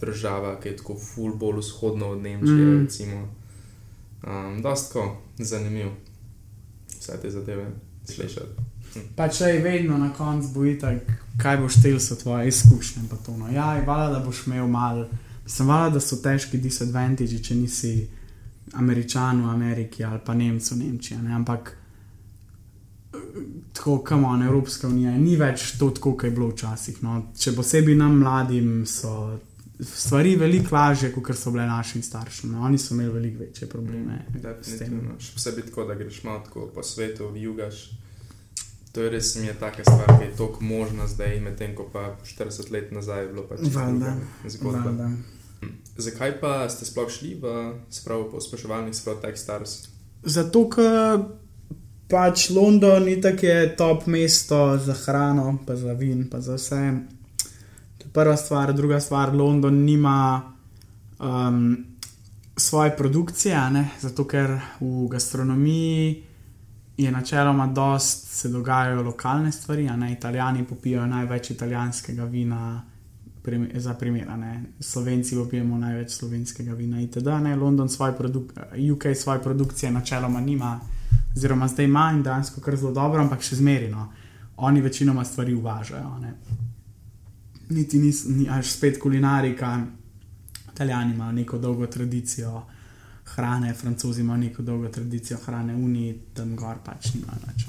[0.00, 2.66] država, ki je tako ful bolj vzhodno od Nemčije.
[2.66, 2.80] Mm.
[2.82, 3.28] Recimo.
[4.22, 5.86] Um, Dostko zanimiv,
[7.00, 7.70] vse te zadeve
[8.04, 8.68] slišati.
[9.16, 11.00] Pa če je vedno na koncu bojite,
[11.42, 13.02] kaj boš tel so tvoje izkušnje.
[13.38, 15.04] No, ja, je vala, da boš imel mal.
[15.46, 17.92] Sem vala, da so težki disadvantage, če nisi
[18.72, 21.18] američan v Ameriki ali pa Nemec v Nemčiji.
[21.22, 21.34] Ne?
[21.34, 21.72] Ampak
[23.14, 23.18] eh,
[23.72, 27.02] tako, kamo, Evropska unija ni več to, tako, kot je bilo včasih.
[27.02, 27.22] No?
[27.38, 29.38] Še posebej nam mladim so
[29.78, 32.52] stvari veliko lažje, kot so bile našim staršem.
[32.52, 32.64] No?
[32.66, 34.24] Oni so imeli veliko večje probleme.
[34.34, 35.16] Definitivno.
[35.22, 37.88] Še posebej tako, da greš malo tako po svetu, jugaš.
[38.92, 42.16] To je res mi je taka stvar, ki je tako možna zdaj, medtem ko pa
[42.24, 43.60] 40 let nazaj je bilo pač
[44.56, 45.10] zgodba.
[45.98, 47.52] Zakaj pa ste sploh šli v
[47.90, 49.88] spravo pospeševalnik, spravo Techstars?
[50.22, 51.24] Zato, ker
[52.08, 56.82] pač London je tako top mesto za hrano, pa za vin, pa za vse.
[57.98, 60.54] To je prva stvar, druga stvar, London nima
[61.18, 61.76] um,
[62.56, 63.88] svoje produkcije, ne?
[64.00, 66.24] zato ker v gastronomiji
[66.98, 72.84] je načeloma dost se dogajajo lokalne stvari, a ne Italijani popijajo največ italijanskega vina.
[73.42, 74.62] Prim- Za primer, ne.
[74.80, 77.26] Slovenci popijemo največ slovenskega vina, itd.
[77.42, 77.56] Ne?
[77.56, 80.80] London svoje produkcije, UK svoje produkcije načeloma nima,
[81.36, 84.12] oziroma zdaj ima in dejansko kar zelo dobro, ampak še zmerino.
[84.56, 86.18] Oni večinoma stvari uvažajo.
[86.18, 86.34] Ne?
[87.70, 89.86] Niti ni, ni až spet kulinarika.
[90.72, 92.62] Italijani imajo neko dolgo tradicijo
[93.24, 97.64] hrane, francozi imajo neko dolgo tradicijo hrane, uniji tam gor pač nimajo več.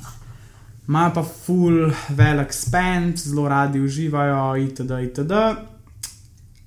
[0.90, 4.92] Imajo pa full velik spend, zelo radi uživajo, itd.
[5.04, 5.32] itd.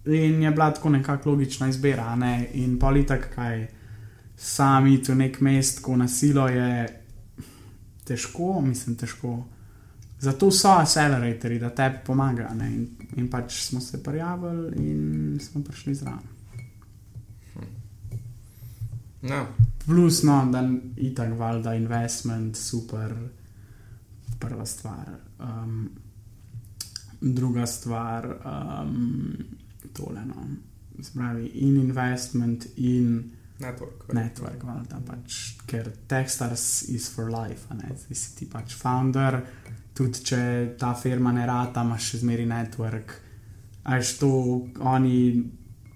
[0.06, 2.48] In je bila tako nekako logična izbira, a ne?
[2.54, 3.66] in politik, kaj
[4.36, 7.02] sami tu nek mest, ko nasilo je
[8.04, 9.44] težko, mislim, težko.
[10.20, 12.54] Zato so acceleratorji, da tebi pomagajo.
[12.54, 16.30] ne, In, in pač smo se prijavili in smo prišli zraven.
[19.22, 19.46] No,
[19.86, 20.62] Plus, no, da
[20.96, 23.14] je tako valjda investment, super,
[24.42, 25.12] prva stvar.
[25.38, 25.90] Um,
[27.22, 29.36] druga stvar, um,
[29.94, 30.24] tole.
[30.26, 30.46] No.
[31.02, 34.12] Spravi, in investment, in network.
[34.12, 39.38] network, valjda, pač, ker Techstars is for life, ne, zdaj si ti pač founder,
[39.96, 40.42] tudi če
[40.78, 43.16] ta firma ne rata, imaš še zmeri network.
[43.82, 44.30] Až to
[44.86, 45.16] oni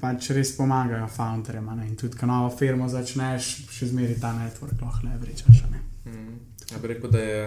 [0.01, 1.69] pač res pomagajo founderjem.
[1.87, 5.63] In tudi, ko novo firmo začneš, še zmeraj ta network lahko leverečeš.
[5.65, 5.81] a ne.
[6.11, 6.35] Mm.
[6.73, 7.41] Ja bi rekel, da je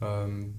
[0.00, 0.54] um,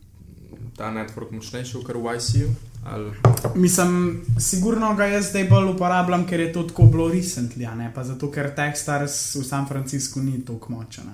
[0.78, 2.50] ta network močnejši kot v ICU.
[2.88, 3.12] Ali...
[3.56, 8.04] Mislim, sigurno ga jaz zdaj bolj uporabljam, ker je to tako bilo recently, ne pa
[8.04, 11.10] zato, ker Techstars v San Franciscu ni tako močen.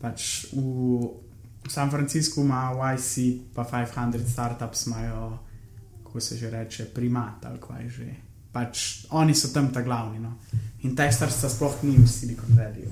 [0.00, 0.62] Pač v,
[1.66, 5.38] v San Franciscu ima YC pa 500 startups, imajo,
[6.06, 8.08] kako se že reče, primat ali kaj že.
[8.52, 10.18] Pač oni so tam ta glavni.
[10.18, 10.38] No.
[10.82, 12.88] In Techstars sta sploh ni v Silicon Valley.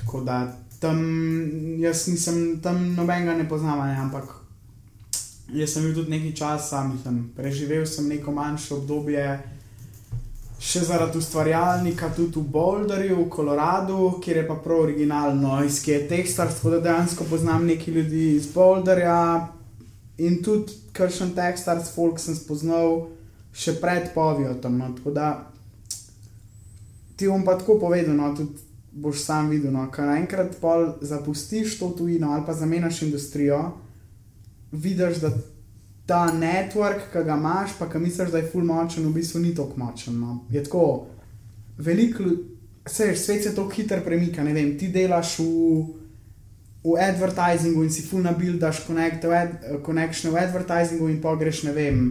[0.00, 0.48] Tako da
[0.80, 1.00] tam
[1.78, 4.32] jaz nisem, tam nobenega ne poznam, ne, ampak
[5.52, 9.26] jaz sem bil tudi nekaj časa, mislim, preživel sem neko manjše obdobje,
[10.60, 15.94] še zaradi ustvarjalnika, tudi v Boulderju, v Koloradu, kjer je pa prav originalno, iz kje
[15.94, 19.48] je Techstars, tako da dejansko poznam nekaj ljudi iz Boulderja
[20.20, 23.08] in tudi kršen Techstars, folk sem spoznal
[23.56, 24.76] še pred povijo tam.
[24.78, 25.30] No, tako da
[27.16, 31.78] ti bom pa tako povedal, no, tudi boš sam videl, no, ker enkrat pol zapustiš
[31.78, 33.60] to tujino ali pa zamenjaš industrijo,
[34.72, 35.30] vidiš, da
[36.06, 39.54] ta network, ki ga imaš, pa ki misliš, da je full močen, v bistvu ni
[39.54, 40.18] tako močen.
[40.18, 40.40] No.
[40.50, 41.06] Je tako,
[41.78, 42.24] veliko,
[42.84, 44.42] vse, svet se tako hitro premika.
[44.42, 45.44] Vem, ti delaš v,
[46.82, 49.54] v advertisingu in si full nabil, daš connect, v ad,
[49.86, 52.02] v advertisingu in pogreš, ne vem,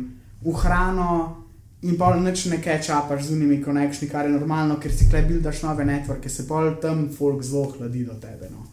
[0.42, 1.46] v hrano.
[1.82, 5.40] In pa noč ne kečapaš z unimi konekšni, kar je normalno, ker si klej bil,
[5.42, 8.50] daš nove networke, se pa tam folk zelo hladi do tebe.
[8.52, 8.66] No.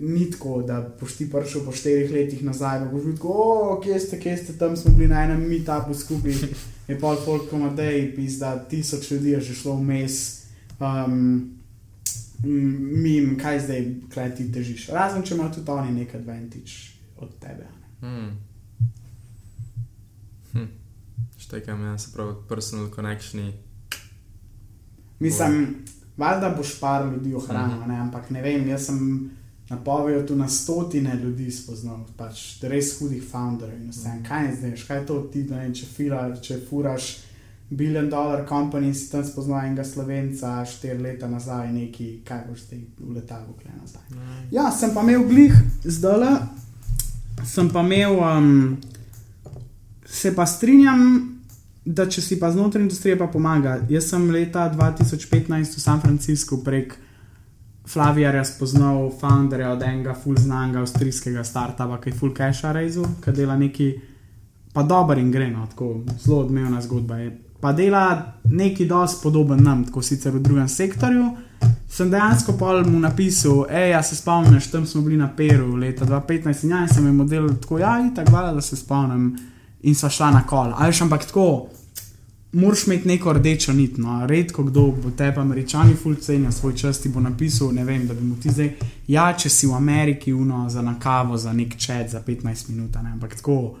[0.00, 4.00] Ni tako, da boš ti prišel po štirih letih nazaj, da boš videl, o, kje
[4.00, 6.38] ste, kje ste, tam smo bili na enem meetupu skupaj.
[6.88, 10.16] Je pa folk komadej, pizda, tisoč ljudi je že šlo vmes.
[10.80, 11.52] Um,
[12.42, 14.88] mim, kaj zdaj, kaj ti težiš.
[14.88, 17.68] Razen če ima tudi oni nek advantage od tebe.
[17.68, 18.08] ne.
[18.08, 18.30] Hmm.
[20.52, 20.66] Hm.
[21.52, 23.52] Štekam, ja, se pravi, personal connectioni.
[25.20, 25.74] Mislim,
[26.16, 27.88] valjda boš par ljudi ohranil, Mhm.
[27.90, 29.30] ne, ampak ne vem, jaz sem
[29.70, 34.08] napovedal tu na stotine ljudi spoznal, pač res hudih founderjev in vse.
[34.08, 34.24] Mhm.
[34.24, 37.18] Kaj ne znaš, kaj to ti, ne vem, če, fila, če furaš
[37.70, 42.60] billion dollar company in si tam spoznal enega slovenca štiri leta nazaj, neki, kaj boš
[42.60, 44.02] zdaj v letalu kle nazaj.
[44.50, 45.52] Ja, sem pa imel glih
[45.84, 46.38] zdaj,
[47.44, 48.76] sem pa imel, um,
[50.06, 51.31] se pa strinjam,
[51.84, 53.80] da če si pa znotraj industrije, pa pomaga.
[53.90, 56.94] Jaz sem leta 2015 v San Franciscu prek
[57.88, 63.34] Flavijarja spoznal founderja od enega full znanga avstrijskega startupa, ki je full cache rezu, ki
[63.34, 63.88] dela neki,
[64.72, 67.32] pa dober in gre, no, tako zelo odmevna zgodba je.
[67.60, 68.04] Pa dela
[68.44, 71.26] neki dosti podoben nam, tako sicer v drugem sektorju.
[71.90, 76.64] Sem dejansko pol mu napisal, hej, se spomniš, tam smo bili na Peru leta 2015
[76.64, 79.34] in ja, in sem jim model tako, ja, in tako hvala, da se spomnim.
[79.82, 80.74] In sva šla na kol.
[80.78, 81.46] Ali še ampak tako,
[82.52, 83.98] moraš imeti neko rdečo nit.
[83.98, 84.26] No.
[84.26, 88.24] Redko kdo bo tebe, američani, fulcenijo svoj čas, ti bo napisal, ne vem, da bi
[88.24, 88.74] mu ti zdaj,
[89.08, 92.94] ja, če si v Ameriki, uno za na kavo, za nek čet, za 15 minut,
[93.02, 93.76] ne, ampak tako.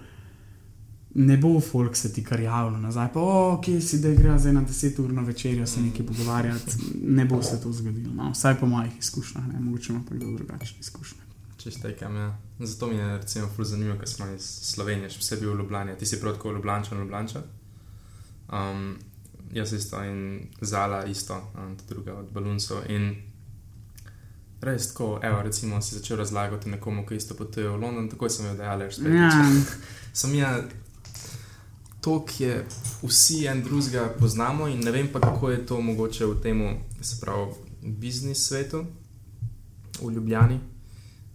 [1.14, 5.00] Ne bo folk se ti kar javno nazaj, pa o, kje si, da gre 10
[5.02, 6.76] ur na večerjo se nekaj pogovarjati.
[7.04, 8.30] Ne bo se to zgodilo, no.
[8.32, 11.20] vsaj po mojih izkušnjah, ne mogoče pa kdo drugačne izkušnje.
[11.56, 12.38] Čestekam, ja.
[12.66, 14.44] Zato mi je recimo ful zanimivo, ker smo iz
[14.74, 15.96] Slovenije, še posebej v Ljubljani.
[15.98, 17.42] Ti si prav tako Ljubljančan, Ljubljančan.
[18.52, 18.98] Um,
[19.52, 22.84] jaz isto in Zala isto, um, tudi druga od Balunsov.
[22.88, 23.16] In
[24.60, 28.46] res tako, evo, recimo si začel razlagati nekomu, ki isto potuje v London, takoj sem
[28.46, 29.12] jo dejal, že spet.
[29.14, 29.30] Ja,
[30.20, 30.50] Sem ja,
[32.00, 32.56] to, ki je
[33.02, 36.60] vsi en drugega poznamo in ne vem pa, kako je to mogoče v tem,
[37.00, 37.52] se pravi,
[37.82, 38.84] biznis svetu
[40.02, 40.60] v Ljubljani.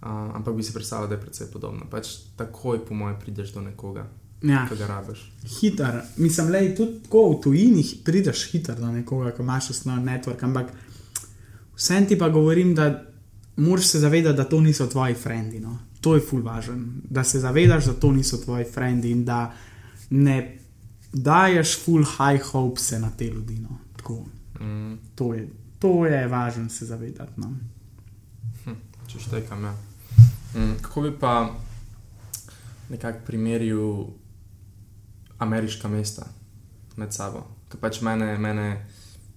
[0.01, 1.85] Uh, ampak bi si predstavljal, da je precej podobno.
[1.89, 4.05] Pač takoj, po mojem, prideš do nekoga,
[4.41, 4.67] ja.
[4.69, 5.23] ki ga rabiš.
[5.59, 6.01] hiter.
[6.17, 10.43] Mislim, da tudi tako v tujini prideš hiter do nekoga, ko imaš osnovni network.
[10.43, 10.69] Ampak
[11.75, 13.03] vsem ti pa govorim, da
[13.55, 15.59] moraš se zavedati, da to niso tvoji frendi.
[15.59, 15.77] No.
[16.01, 17.01] To je full važen.
[17.09, 19.53] Da se zavedaš, da to niso tvoji frendi in da
[20.09, 20.59] ne
[21.13, 23.59] daješ full high hopes na te ljudi.
[23.59, 23.79] No.
[23.97, 24.25] Tako,
[24.59, 27.31] Mm, to, je, to je važno se zavedati.
[27.37, 27.53] No.
[29.07, 29.75] če štekam, ja.
[30.55, 31.55] Mm, kako bi pa
[32.89, 34.05] nekako primerjal
[35.37, 36.25] ameriška mesta
[36.95, 37.43] med sabo?
[37.69, 38.85] Ker pač mene, mene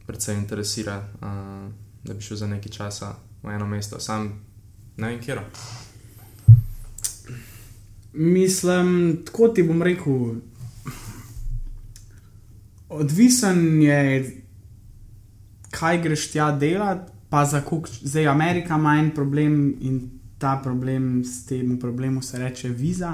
[0.06, 1.72] predvsem interesira, uh,
[2.04, 4.30] da bi šel za nekaj časa v eno mesto, sam
[4.96, 5.38] ne vem, kje.
[8.12, 10.34] Mislim, tako ti bom rekel.
[12.88, 14.00] Odvisen je,
[15.70, 17.88] kaj greš tja delati, pa za koliko.
[18.02, 23.12] Zdaj, Amerika ima en problem in ta problem s tem problemom se reče viza.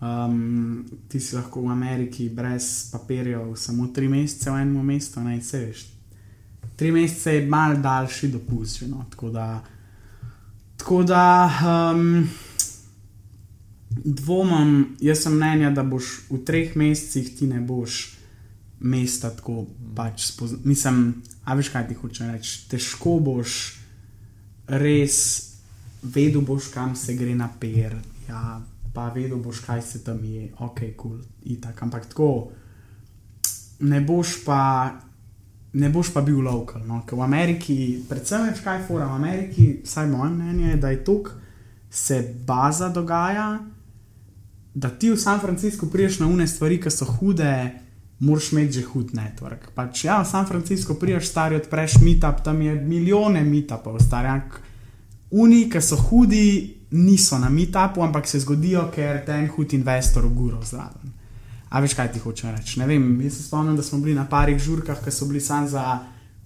[0.00, 5.40] Um, ti si lahko v Ameriki brez papirjev samo tri mesece v enem mestu, ne
[5.44, 5.82] se veš.
[6.76, 9.04] Tri mesece je mal daljši dopust, no?
[9.10, 9.64] tako da.
[10.76, 11.50] Tako da
[11.92, 12.28] um,
[14.04, 18.16] dvomim, jaz sem mnenja, da boš v treh mesecih ti ne boš
[18.80, 20.64] mesta tako pač spoznal.
[20.64, 22.56] Mislim, a veš kaj ti hoče reči.
[22.72, 23.60] Težko boš
[24.80, 25.49] res
[26.02, 27.96] vedel, boš kam se gre na per.
[28.28, 28.60] Ja,
[28.94, 31.82] pa vedel boš, kaj se tam je, ok, kul, cool, itak.
[31.82, 32.50] Ampak tako
[33.80, 34.90] ne boš pa.
[35.72, 36.82] Ne boš pa bil lokal.
[36.86, 37.04] No?
[37.06, 41.20] V Ameriki, predvsem več kaj fora, v Ameriki, vsaj moje mnenje, da je to,
[41.90, 43.60] se baza dogaja,
[44.74, 47.52] da ti v San Franciscu priješ na une stvari, ki so hude,
[48.18, 49.70] moraš imeti že hud network.
[49.74, 54.58] Pač, ja, v San Francisco priješ stari, odpreš meetup, tam je milijone meetupov, starjak.
[55.30, 60.26] Uni, ki so hudi, niso na meetupu, ampak se zgodijo, ker te en hud investor
[60.26, 61.12] uguro zraven.
[61.70, 62.80] A veš, kaj ti hoče reči?
[62.80, 65.68] Ne vem, jaz se spomnim, da smo bili na parih žurkah, ki so bili sam
[65.68, 66.00] za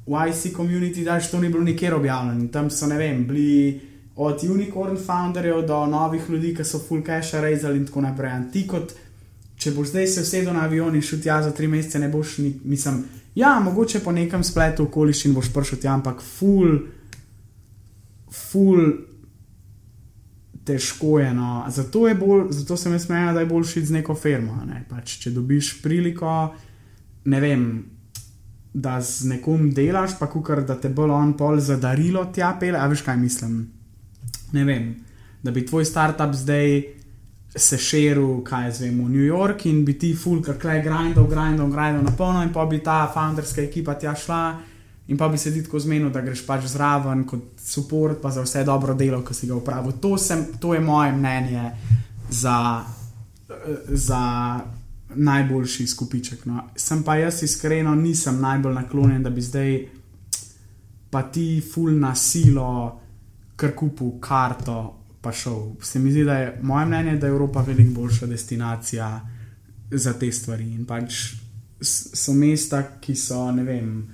[0.06, 2.50] YC community, da še to ni bilo nikjer objavljeno.
[2.52, 3.80] Tam so, ne vem, bili
[4.16, 8.36] od unicorn founderjev do novih ljudi, ki so full cache rezali in tako naprej.
[8.52, 8.92] Ti kot
[9.58, 12.38] če boš zdaj se usedel na avion in šel tja za tri mesece, ne boš
[12.42, 13.00] ni, mislim,
[13.34, 16.76] ja, mogoče po nekem spletu okoliščin boš prišel tja, ampak ful,
[18.34, 18.92] ful.
[20.64, 21.64] Težko je, no.
[21.68, 24.54] zato, je bolj, zato sem jaz menil, da je bolj šiti z neko firmo.
[24.64, 24.78] Ne.
[24.88, 26.54] Pač, če dobiš priliko,
[27.28, 27.66] ne vem,
[28.72, 32.80] da z nekom delaš, pa kukar, da te bolj on pol za darilo tja pele,
[32.80, 33.60] a veš kaj mislim.
[34.56, 34.88] Ne vem,
[35.44, 36.80] da bi tvoj startup zdaj
[37.56, 41.28] se širil, kaj jaz vem, v New York in bi ti full, kar klej grindal,
[41.30, 44.42] grindal, grindal na polno in pa bi ta founderska ekipa tja šla
[45.08, 48.42] in pa bi se ti tako zmenil, da greš pač zraven kot support, pa za
[48.42, 49.98] vse dobro delo, ki si ga upravil.
[50.00, 51.70] To, sem, to je moje mnenje
[52.30, 52.84] za,
[53.88, 54.22] za
[55.14, 56.46] najboljši skupiček.
[56.46, 56.70] No.
[56.76, 59.78] Sem pa jaz iskreno nisem najbolj naklonjen, da bi zdaj
[61.10, 63.00] pa ti full na silo,
[63.56, 65.76] kar kupu karto pa šel.
[65.80, 69.20] Se mi zdi, da je moje mnenje, da je Evropa veliko boljša destinacija
[69.90, 70.72] za te stvari.
[70.74, 71.14] In pač
[71.80, 74.13] so mesta, ki so, ne vem,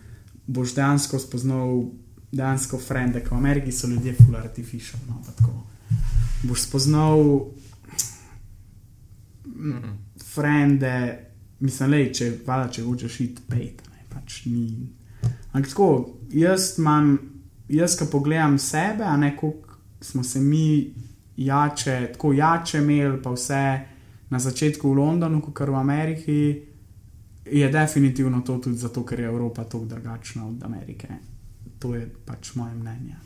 [0.51, 1.84] boš dejansko spoznal,
[2.32, 5.01] dejansko frende, kot v Ameriki so ljudje full artificial.
[5.09, 5.22] No,
[6.42, 7.24] boš spoznal
[10.34, 10.94] frende,
[11.61, 14.88] mislim, le, če, vala, če hočeš iti pet, ne, pač ni.
[15.53, 15.90] Ampak tako,
[16.32, 17.12] jaz imam,
[17.68, 20.94] jaz, ko pogledam sebe, a ne koliko smo se mi
[21.36, 23.64] jače, tako jače imeli, pa vse
[24.30, 26.40] na začetku v Londonu, kot v Ameriki,
[27.45, 31.09] je definitivno to tudi zato, ker je Evropa tako drugačna od Amerike.
[31.78, 33.16] To je pač moje mnenje.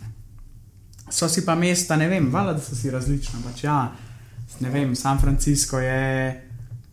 [1.10, 3.40] So si pa mesta, ne vem, valjda, da so si različna.
[3.44, 3.92] Pač ja,
[4.60, 6.28] ne vem, San Francisco je,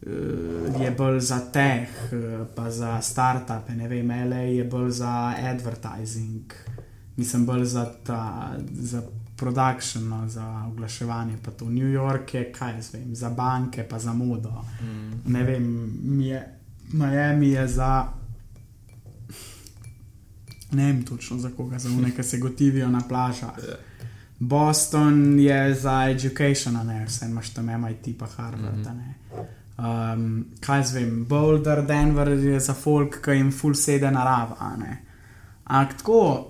[0.01, 5.33] eh, je bolj za teh, eh, pa za start-upe, ne vem, LA je bolj za
[5.37, 6.53] advertising,
[7.15, 9.01] mislim, bolj za, ta, za
[9.35, 13.99] production, no, za oglaševanje, pa to New York je, kaj jaz vem, za banke, pa
[13.99, 14.65] za modo.
[14.81, 15.31] Mm.
[15.31, 15.65] Ne vem,
[16.21, 16.60] je,
[16.93, 18.07] Miami je za.
[20.71, 23.49] Ne vem točno za koga, za nekaj se gotivijo na plažah.
[24.39, 28.77] Boston je za education, ne vse imaš tam MIT, pa Harvard.
[28.77, 30.13] Mm -hmm.
[30.13, 34.55] um, kaj z vem, Boulder, Denver je za folk, ki jim full sede narava.
[35.63, 36.47] Ampak tako,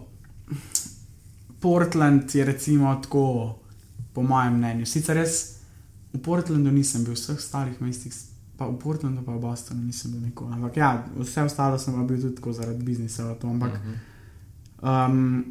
[1.59, 3.55] Portland je recimo tako,
[4.13, 4.85] po mojem mnenju.
[4.85, 5.61] Sicer res
[6.13, 8.13] v Portlandu nisem bil, v vseh ostalih mestih,
[8.61, 10.53] pa v Portlandu, pa v Bostonu nisem bil nikoli.
[10.53, 13.33] Ampak ja, vse ostalo sem bil tudi tako zaradi biznisa.
[13.33, 13.79] Ampak
[14.85, 15.41] um,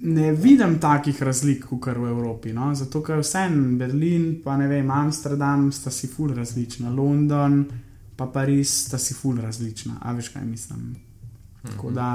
[0.00, 2.50] ne vidim takih razlik, kot v Evropi.
[2.52, 2.72] No?
[2.74, 7.62] Zato, ker vse en Berlin, pa ne vem, Amsterdam, sta si ful različna, London,
[8.16, 10.00] pa Pariz, sta si ful različna.
[10.02, 10.90] A veš, kaj mislim.
[11.62, 12.10] Tako da.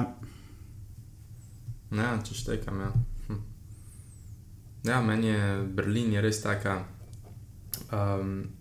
[1.96, 2.84] Ne, če štekam.
[2.84, 2.92] Ja.
[3.28, 3.42] Hm.
[4.84, 6.82] ja, meni je Berlin je res taka.
[7.88, 8.59] Um,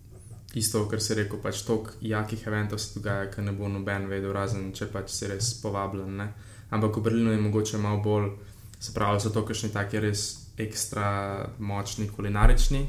[0.53, 4.33] isto, kar si rekel, pač toliko jakih eventov se dogaja, ki ne bo noben vedel,
[4.33, 6.15] razen če pač si res povabljen.
[6.17, 6.29] Ne?
[6.73, 8.31] Ampak v Berlinu je mogoče malo bolj,
[8.79, 10.25] se pravi, so to kakšni taki res
[10.59, 12.85] ekstra močni kulinarični.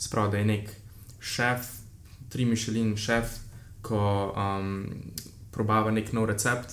[0.00, 0.70] Sprav, da je nek
[1.20, 1.66] šef,
[2.32, 3.38] tri mišelin šef,
[3.84, 4.00] ko
[4.36, 4.86] um,
[5.52, 6.72] probava nek nov recept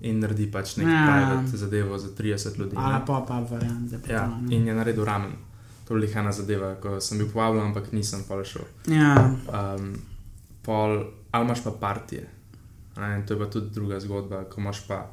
[0.00, 1.38] in naredi pač nekaj ja.
[1.52, 2.76] zadevo za 30 ljudi.
[2.80, 4.00] Ali pa pa variante.
[4.08, 5.36] Ja, in je naredil ramen.
[5.90, 8.62] To je ena zadeva, ko sem bil povabljen, ampak nisem pa šel.
[8.86, 9.34] Ja.
[9.50, 9.96] Um,
[10.62, 12.28] pol, ali imaš pa partije.
[12.96, 15.10] Ne, to je pa tudi druga zgodba, ko imaš pa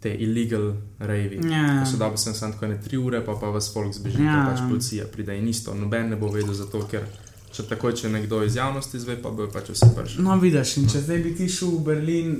[0.00, 1.38] te illegal ravi.
[1.52, 1.78] Ja.
[1.80, 4.42] Ko so dobro, sem samo tako ne tri ure, pa pa vas folk zbeži, ja.
[4.50, 5.74] pač policija pride in isto.
[5.74, 7.06] Noben ne bo vedel zato, ker
[7.54, 10.22] če takoj, če nekdo iz javnosti izve, pa bojo pač vsi prši.
[10.26, 12.34] No, vidiš, in če zdaj bi ti šel v Berlin,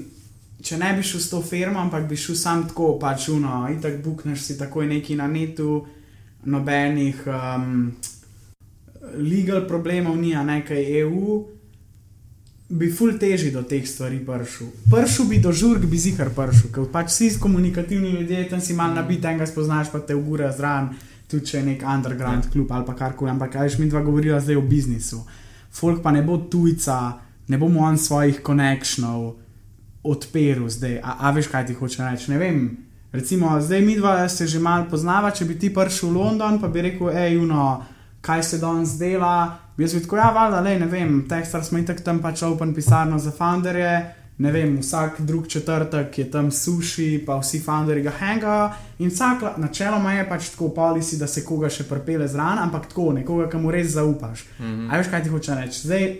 [0.67, 3.79] če ne bi šel s to firmo, ampak bi šel sam tako, pač uno, in
[3.83, 5.85] tako bukneš si takoj neki na netu,
[6.47, 7.93] nobenih um,
[9.19, 11.45] legal problemov ni, a nekaj EU.
[12.67, 14.73] Bi ful teži do teh stvari prišel.
[14.91, 18.95] Prišel bi do žurk, bi zihar prišel, ker pač vsi komunikativni ljudje tam si mal
[18.95, 20.91] nabit, enega spoznaš, pa te ugura zraven,
[21.31, 24.59] tudi če je nek underground klub ali pa karkoli, ampak kaj mi dva govoriva zdaj
[24.59, 25.23] o biznisu.
[25.71, 29.35] Folk pa ne bo tujca, ne bomo on svojih konekšnov
[30.07, 30.99] odpiral zdaj.
[31.03, 32.31] A, a veš, kaj ti hoče reči?
[32.35, 32.86] Ne vem.
[33.13, 36.69] Recimo, zdaj mi dva se že malo poznava, če bi ti prišel v London, pa
[36.69, 37.85] bi rekel, hej, uno,
[38.21, 39.59] kaj se danes dela.
[39.77, 43.19] Bi jaz rekel, ja, valjda, le, ne vem, tekstar smo itak tam pač open pisarno
[43.19, 43.93] za founderje,
[44.39, 48.71] ne vem, vsak drug četrtek je tam suši, pa vsi founderji ga hangajo.
[48.99, 53.13] In vsak, načeloma je pač tako policy, da se koga še prepele zraven, ampak tako,
[53.17, 54.45] nekoga, ki mu res zaupaš.
[54.59, 54.89] Mm -hmm.
[54.93, 55.81] A veš, kaj ti hoče reči?
[55.87, 56.17] Zdaj,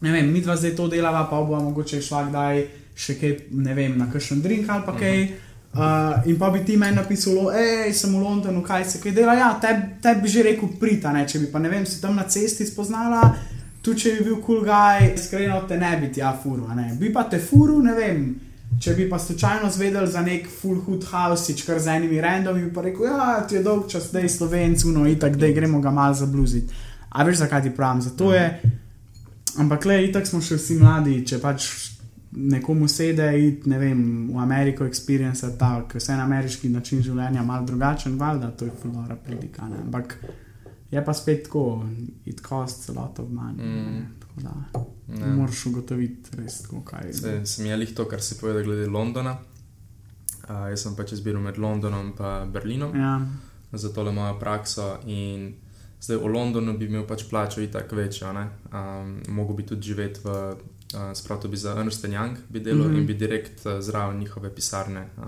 [0.00, 3.74] ne vem, mi dva zdaj to delava, pa bo mogoče šla kdaj še kaj, ne
[3.74, 5.18] vem, na kakšen drink ali pa kaj.
[5.18, 5.51] Mm -hmm.
[5.72, 9.32] Uh, in pa bi ti meni napisal, hej, sem v Londonu, kaj se kaj dela.
[9.34, 12.26] Ja, te bi že rekel, prita, ne, če bi pa ne vem, si tam na
[12.28, 13.22] cesti spoznala,
[13.80, 16.90] tu če bi bil kul cool gaj, iskreno te ne bi ti, ja, furu, ne.
[17.00, 18.26] Bi pa te furu, ne vem.
[18.82, 22.74] Če bi pa slučajno zvedel za nek full hood house, kar z enimi randomi, bi
[22.74, 25.80] pa rekel, ja, ti je dolg čas, da je slovenc, no, in tako, da gremo
[25.80, 26.68] ga mal zabluziti.
[27.16, 28.04] A veš, zakaj ti pravim?
[28.04, 28.44] Zato je,
[29.56, 31.68] ampak le, itak smo še vsi mladi, če pač
[32.32, 37.42] nekomu sede, iti ne vem, v Ameriko, experience ta, ker vse na ameriški način življenja
[37.44, 39.68] malo drugačen, valjda, to je fulora pridika.
[39.68, 39.82] Ne?
[39.84, 40.16] Ampak
[40.90, 41.84] je pa spet tako,
[42.24, 43.60] it costs a lot of money.
[43.60, 44.04] Mm.
[44.20, 44.82] Tako da
[45.36, 47.14] moraš ugotoviti res, tako, kaj je.
[47.14, 49.36] Se, sem jih to, kar si povedal glede Londona.
[50.42, 53.20] Uh, jaz sem pač izbiral med Londonom in Berlinom Ja,
[53.72, 54.96] za tole mojo prakso.
[55.06, 55.52] In
[56.00, 60.56] zdaj v Londonu bi imel pač plačo itak večjo, um, mogoče bi tudi živeti v,
[60.94, 62.94] uh, spravo bi za Ernst Young bi delal mm.
[62.94, 62.98] -hmm.
[62.98, 65.24] in bi direkt uh, zraven njihove pisarne uh,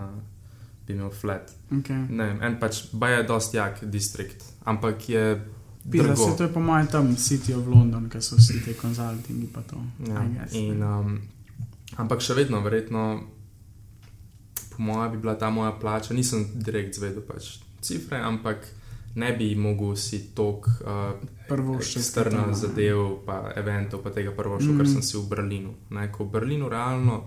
[0.87, 1.53] bi imel flat.
[1.71, 2.07] okay.
[2.11, 5.47] Ne vem, en pač baj je dosti jak distrikt, ampak je
[5.85, 6.17] drago.
[6.17, 9.63] se to je po mojem tam City of London, ker so vsi te konzultingi pa
[9.63, 9.77] to.
[10.09, 11.21] Ja, in, um,
[11.97, 13.23] ampak še vedno, verjetno,
[14.77, 16.15] po mojem, bi bila ta moja plača.
[16.15, 18.67] Nisem direkt zvedel pač cifre, ampak
[19.15, 21.13] ne bi mogel si tok uh,
[22.01, 22.97] strna zadev,
[23.27, 24.77] pa eventov, pa tega prvo šel, mm.
[24.77, 24.87] Mhm.
[24.87, 25.75] sem si v Berlinu.
[25.91, 27.23] Ne, ko v Berlinu realno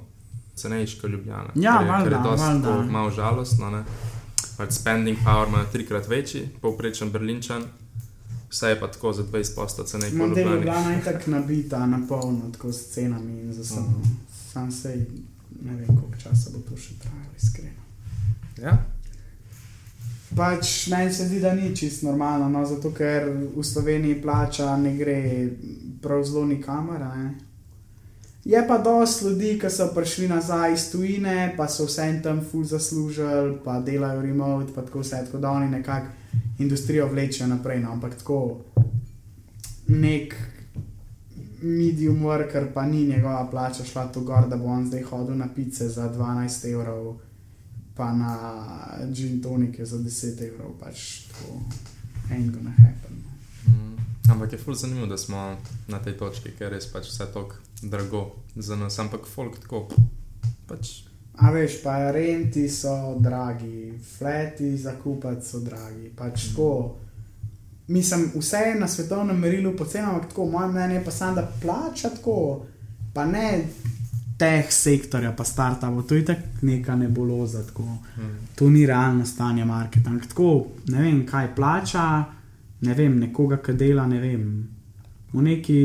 [0.56, 1.50] cenejši kot Ljubljana.
[1.56, 2.68] Ja, kar je, kar je valjda, dosti valjda.
[2.70, 3.70] tako malo žalostno.
[3.70, 3.84] Ne.
[4.58, 7.64] Pač spending power ima trikrat večji, povprečen Berlinčan.
[8.50, 10.62] Vse je pa tako za 20 posto cenej kot Model je Ljubljana.
[10.62, 13.70] bila najtak nabita, napolno, tako s cenami in za Mhm.
[13.70, 14.02] samo.
[14.48, 15.06] Sam sej,
[15.62, 17.82] ne vem, koliko časa bo to še trajalo, iskreno.
[18.58, 18.78] Ja,
[20.36, 24.96] Pač meni se zdi, da ni čist normalno, no, zato ker v Sloveniji plača ne
[24.98, 25.20] gre
[26.02, 27.06] prav zelo nikamor.
[28.48, 32.64] Je pa dosti ljudi, ki so prišli nazaj iz tujine, pa so vse tam ful
[32.64, 36.08] zaslužili, pa delajo remote, pa tako vse, tako da oni nekako
[36.60, 37.80] industrijo vlečejo naprej.
[37.80, 38.58] No, ampak tako
[39.88, 40.36] nek
[41.62, 45.48] medium worker, pa ni njegova plača šla to gor, da bo on zdaj hodil na
[45.56, 47.16] pice za 12 evrov
[47.98, 48.34] pa na
[49.12, 51.60] gin tonike za 10 evrov, pač to
[52.32, 53.24] ain't gonna happen.
[53.68, 53.98] Mm,
[54.32, 57.56] ampak je fully zanimivo, da smo na tej točki, ker je res pač vse tako
[57.82, 59.88] drago za nas, ampak folk tako.
[60.68, 66.96] Pač, A veš, pa renti so dragi, fleti za kupati so dragi, pač tako.
[67.88, 71.52] Mislim, vse je na svetovnem merilu poceni, ampak tako, moje mnenje je pa samo, da
[71.62, 72.66] plača tako,
[73.14, 73.68] pa ne
[74.38, 77.64] teh sektorja, pa startupov, to je tako neka nebuloza.
[77.64, 77.84] Tako.
[77.84, 80.26] mm, To ni realno stanje marketinga.
[80.28, 82.26] Tako, ne vem, kaj plača,
[82.82, 84.48] ne vem, nekoga, ki dela, ne vem,
[85.34, 85.80] v neki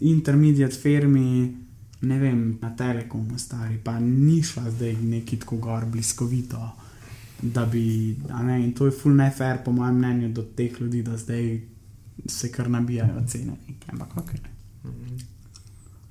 [0.00, 1.54] intermediate firmi,
[2.00, 6.70] ne vem, na telekomu stari, pa ni šla zdaj neki tako gor bliskovito,
[7.42, 11.16] da bi, ne, in to je full nefair, po mojem mnenju, do teh ljudi, da
[11.16, 11.60] zdaj
[12.26, 13.52] se kar nabijajo cene.
[13.92, 14.32] Ampak ok.
[14.84, 15.37] mm.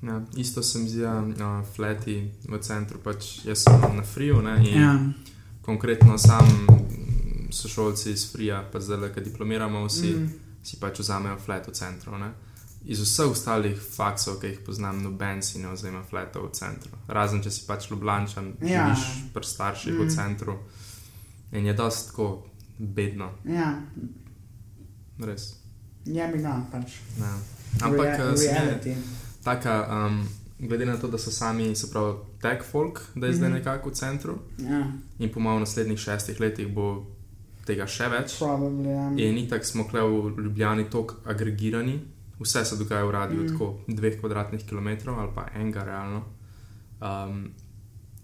[0.02, 4.62] Ja, isto se mi zdi, uh, fleti v centru, pač jaz sem na friju ne,
[4.70, 4.94] Ja,
[5.62, 6.46] konkretno sam
[7.50, 10.28] sošolci iz frija, pa zdaj, ki diplomiramo vsi, mm.
[10.62, 12.18] si pač vzamejo flet v centru.
[12.18, 12.30] Ne.
[12.84, 16.94] Iz vseh ostalih faksov, ki jih poznam, noben si ne vzame fleta v centru.
[17.08, 18.86] Razen če si pač ljubljančan, Ja.
[18.86, 20.00] živiš pri starših mm.
[20.04, 20.58] v centru.
[21.52, 22.46] In je dosti tako
[22.78, 23.72] bedno, ja,
[25.18, 25.56] res.
[26.04, 27.00] je mi ga pač.
[27.18, 27.32] Ja.
[27.82, 28.94] Ampak je reality.
[29.48, 30.20] Taka, um,
[30.60, 33.58] glede na to, da so sami, se pravi, tech folk, da je zdaj Mhm.
[33.58, 34.82] nekako v centru Ja,
[35.18, 37.06] in po v naslednjih šestih letih bo
[37.64, 38.38] tega še več.
[38.38, 39.08] probably, ja.
[39.20, 42.00] In itak smo kle v Ljubljani tako agregirani,
[42.38, 43.48] vse se dogaja v radiju, mm.
[43.48, 46.22] tako dveh kvadratnih kilometrov ali pa enega realno.
[47.00, 47.50] Um,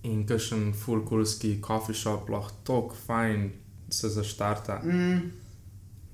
[0.03, 3.51] in kakšen fulkulski coffee shop lahko tako fajn
[3.91, 4.81] se zaštarta.
[4.85, 5.21] Mm,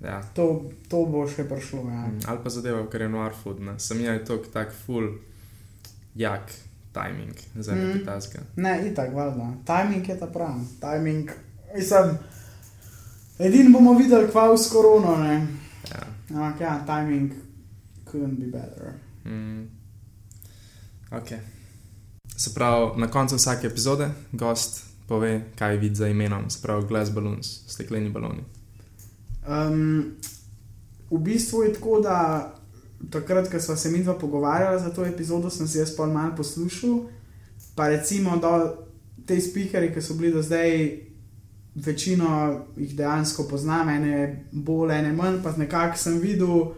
[0.01, 0.23] Ja.
[0.35, 0.45] to,
[0.89, 1.81] to bo še prišlo.
[1.85, 2.07] Ja.
[2.09, 3.61] Mm, Ali pa zadeva, ker je noir food.
[3.61, 3.75] Ne.
[3.79, 5.11] Sem jaz tako tak full
[6.15, 6.53] jak
[6.93, 7.79] timing za Mm.
[7.79, 8.39] nekaj taska.
[8.57, 9.51] Ne, itak, valjda.
[9.65, 10.65] Timing je ta pravi.
[10.81, 11.31] Timing,
[11.77, 12.17] mislim,
[13.39, 15.47] edini bomo videli, kva v skorono, ne.
[15.87, 16.03] Ja.
[16.31, 17.33] Ampak ja, timing
[18.05, 18.93] couldn't be better.
[19.25, 19.69] Mm.
[21.11, 21.39] Okay.
[22.37, 27.11] Se pravi, na koncu vsake epizode gost pove, kaj vidi za imenom, se pravi, glass
[27.11, 28.45] balloons, stekleni baloni.
[29.49, 30.17] Um,
[31.11, 32.17] v bistvu je tako, da
[33.11, 36.37] takrat, ko smo se mi dva pogovarjali za to epizodo, sem si jaz pa malo
[36.37, 37.01] poslušal.
[37.75, 38.77] Pa recimo, da
[39.27, 41.01] te spikere, ki so bili do zdaj,
[41.75, 46.73] večino jih dejansko poznam, ene bolj, ene manj, pa nekako sem videl,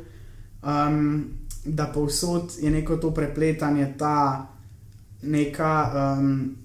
[0.62, 1.24] um,
[1.64, 4.46] da povsod je neko to prepletanje, ta
[5.22, 6.56] neka um,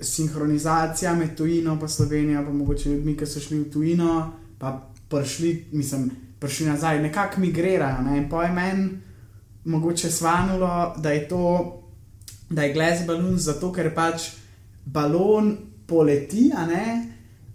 [0.00, 5.64] sinhronizacija med tujino in Slovenijo, pa mogoče ljudmi, ki so šli v tujino, pa prišli,
[5.72, 8.02] mislim, prišli nazaj, nekako migrirajo.
[8.02, 8.16] Ne?
[8.16, 8.88] Je meni
[9.64, 11.82] mogoče svanulo, da je to,
[12.50, 14.30] da je glas balon zato, ker pač
[14.84, 16.50] balon poleti.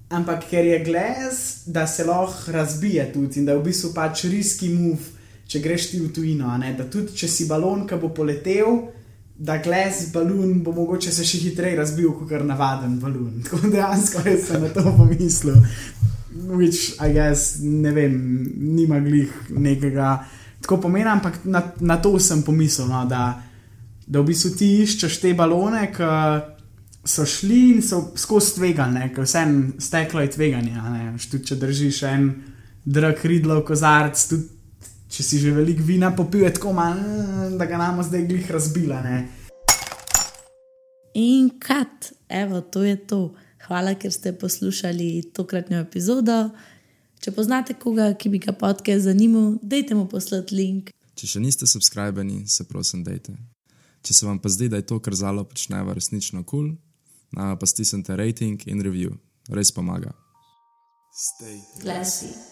[0.09, 4.25] Ampak ker je glas, da se lahko razbije tudi in da je v bistvu pač
[4.27, 5.05] riski move,
[5.47, 6.57] če greš ti v tujino.
[6.77, 8.81] Da tudi če si balon, ki bo poletel,
[9.35, 13.39] da glas balon bo mogoče se še hitreje razbil kot navaden balon.
[13.43, 15.63] Tako dejansko jaz sem na to pomislil.
[16.31, 18.15] Which, I guess, ne vem,
[18.55, 20.21] nima glih nekega
[20.61, 23.41] tako pomena, ampak na, na to sem pomislil, no, da,
[24.07, 26.11] da v bistvu ti iščeš te balone, ki
[27.03, 29.43] so šli in so skozi tvegane, ker vse
[29.81, 30.77] steklo je tveganje.
[31.31, 32.27] Tudi če držiš en
[32.85, 34.47] drag ridlov kozarc, tudi
[35.11, 39.01] če si že veliko vina popil, je tako malo, da ga nam zdaj glih razbila.
[39.03, 39.17] Ne.
[41.19, 43.23] In kat, evo, to je to.
[43.71, 46.49] Hvala, ker ste poslušali tokratno epizodo.
[47.23, 50.91] Če poznate koga, ki bi ga podcast zanimal, dajte mu poslati link.
[51.15, 53.37] Če še niste subskrbeni, se prosim, dajte.
[54.03, 57.73] Če se vam pa zdi, da je to, kar zalo počneva, resnično kul, cool, pa
[57.77, 59.15] stisnite rating in review,
[59.47, 60.11] res pomaga.
[61.15, 61.61] Stay.
[61.79, 62.50] Glasi.